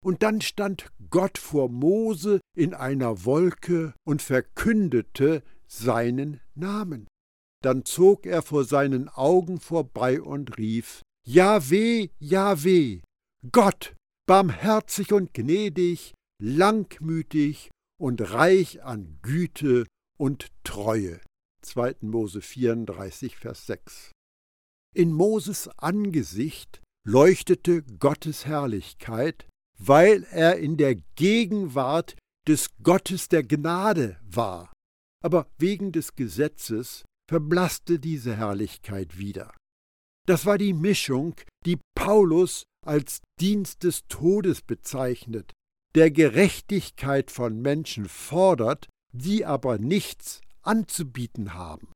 Und 0.02 0.22
dann 0.22 0.40
stand 0.40 0.90
Gott 1.10 1.36
vor 1.36 1.68
Mose 1.68 2.40
in 2.56 2.72
einer 2.74 3.24
Wolke 3.24 3.94
und 4.04 4.22
verkündete 4.22 5.42
seinen 5.66 6.40
Namen. 6.54 7.06
Dann 7.62 7.84
zog 7.84 8.24
er 8.24 8.42
vor 8.42 8.64
seinen 8.64 9.08
Augen 9.08 9.60
vorbei 9.60 10.22
und 10.22 10.56
rief, 10.56 11.02
Jahweh, 11.26 12.08
Jahweh, 12.18 13.00
Gott, 13.52 13.94
barmherzig 14.26 15.12
und 15.12 15.34
gnädig, 15.34 16.14
langmütig 16.42 17.70
und 18.00 18.32
reich 18.32 18.82
an 18.82 19.18
Güte 19.20 19.86
und 20.18 20.48
Treue. 20.64 21.20
2. 21.62 21.96
Mose 22.00 22.40
34, 22.40 23.36
Vers 23.36 23.66
6. 23.66 24.12
In 24.94 25.12
Moses 25.12 25.68
Angesicht 25.78 26.80
leuchtete 27.06 27.82
Gottes 27.82 28.46
Herrlichkeit, 28.46 29.46
weil 29.78 30.24
er 30.30 30.58
in 30.58 30.76
der 30.76 30.96
Gegenwart 31.14 32.16
des 32.48 32.68
Gottes 32.82 33.28
der 33.28 33.44
Gnade 33.44 34.18
war. 34.22 34.72
Aber 35.22 35.46
wegen 35.58 35.92
des 35.92 36.16
Gesetzes 36.16 37.04
verblasste 37.28 38.00
diese 38.00 38.36
Herrlichkeit 38.36 39.18
wieder. 39.18 39.54
Das 40.26 40.46
war 40.46 40.58
die 40.58 40.72
Mischung, 40.72 41.34
die 41.64 41.78
Paulus 41.94 42.64
als 42.84 43.20
Dienst 43.40 43.84
des 43.84 44.02
Todes 44.08 44.62
bezeichnet, 44.62 45.52
der 45.94 46.10
Gerechtigkeit 46.10 47.30
von 47.30 47.60
Menschen 47.60 48.08
fordert, 48.08 48.88
die 49.12 49.44
aber 49.44 49.78
nichts 49.78 50.40
anzubieten 50.62 51.54
haben. 51.54 51.92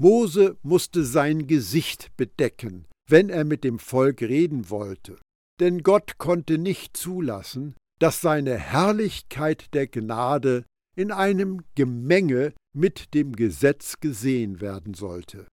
Mose 0.00 0.56
musste 0.62 1.04
sein 1.04 1.48
Gesicht 1.48 2.16
bedecken, 2.16 2.86
wenn 3.08 3.30
er 3.30 3.44
mit 3.44 3.64
dem 3.64 3.80
Volk 3.80 4.22
reden 4.22 4.70
wollte, 4.70 5.18
denn 5.60 5.82
Gott 5.82 6.18
konnte 6.18 6.56
nicht 6.56 6.96
zulassen, 6.96 7.74
dass 7.98 8.20
seine 8.20 8.56
Herrlichkeit 8.56 9.74
der 9.74 9.88
Gnade 9.88 10.64
in 10.96 11.10
einem 11.10 11.62
Gemenge 11.74 12.52
mit 12.74 13.12
dem 13.14 13.34
Gesetz 13.34 13.98
gesehen 14.00 14.60
werden 14.60 14.94
sollte. 14.94 15.48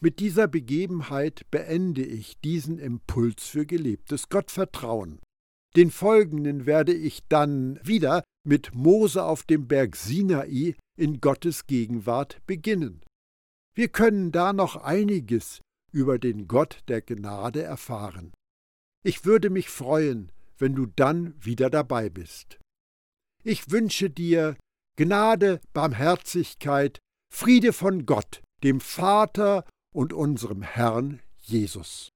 Mit 0.00 0.20
dieser 0.20 0.46
Begebenheit 0.46 1.42
beende 1.50 2.04
ich 2.04 2.38
diesen 2.40 2.78
Impuls 2.78 3.48
für 3.48 3.66
gelebtes 3.66 4.28
Gottvertrauen. 4.28 5.20
Den 5.74 5.90
folgenden 5.90 6.66
werde 6.66 6.92
ich 6.92 7.26
dann 7.28 7.80
wieder 7.82 8.22
mit 8.46 8.74
Mose 8.74 9.24
auf 9.24 9.42
dem 9.42 9.66
Berg 9.66 9.96
Sinai 9.96 10.76
in 10.96 11.20
Gottes 11.20 11.66
Gegenwart 11.66 12.38
beginnen. 12.46 13.02
Wir 13.76 13.88
können 13.88 14.32
da 14.32 14.54
noch 14.54 14.76
einiges 14.76 15.60
über 15.92 16.18
den 16.18 16.48
Gott 16.48 16.82
der 16.88 17.02
Gnade 17.02 17.62
erfahren. 17.62 18.32
Ich 19.04 19.26
würde 19.26 19.50
mich 19.50 19.68
freuen, 19.68 20.32
wenn 20.56 20.74
du 20.74 20.86
dann 20.86 21.34
wieder 21.44 21.68
dabei 21.68 22.08
bist. 22.08 22.58
Ich 23.44 23.70
wünsche 23.70 24.08
dir 24.08 24.56
Gnade, 24.96 25.60
Barmherzigkeit, 25.74 27.00
Friede 27.30 27.74
von 27.74 28.06
Gott, 28.06 28.42
dem 28.64 28.80
Vater 28.80 29.66
und 29.94 30.14
unserem 30.14 30.62
Herrn 30.62 31.20
Jesus. 31.36 32.08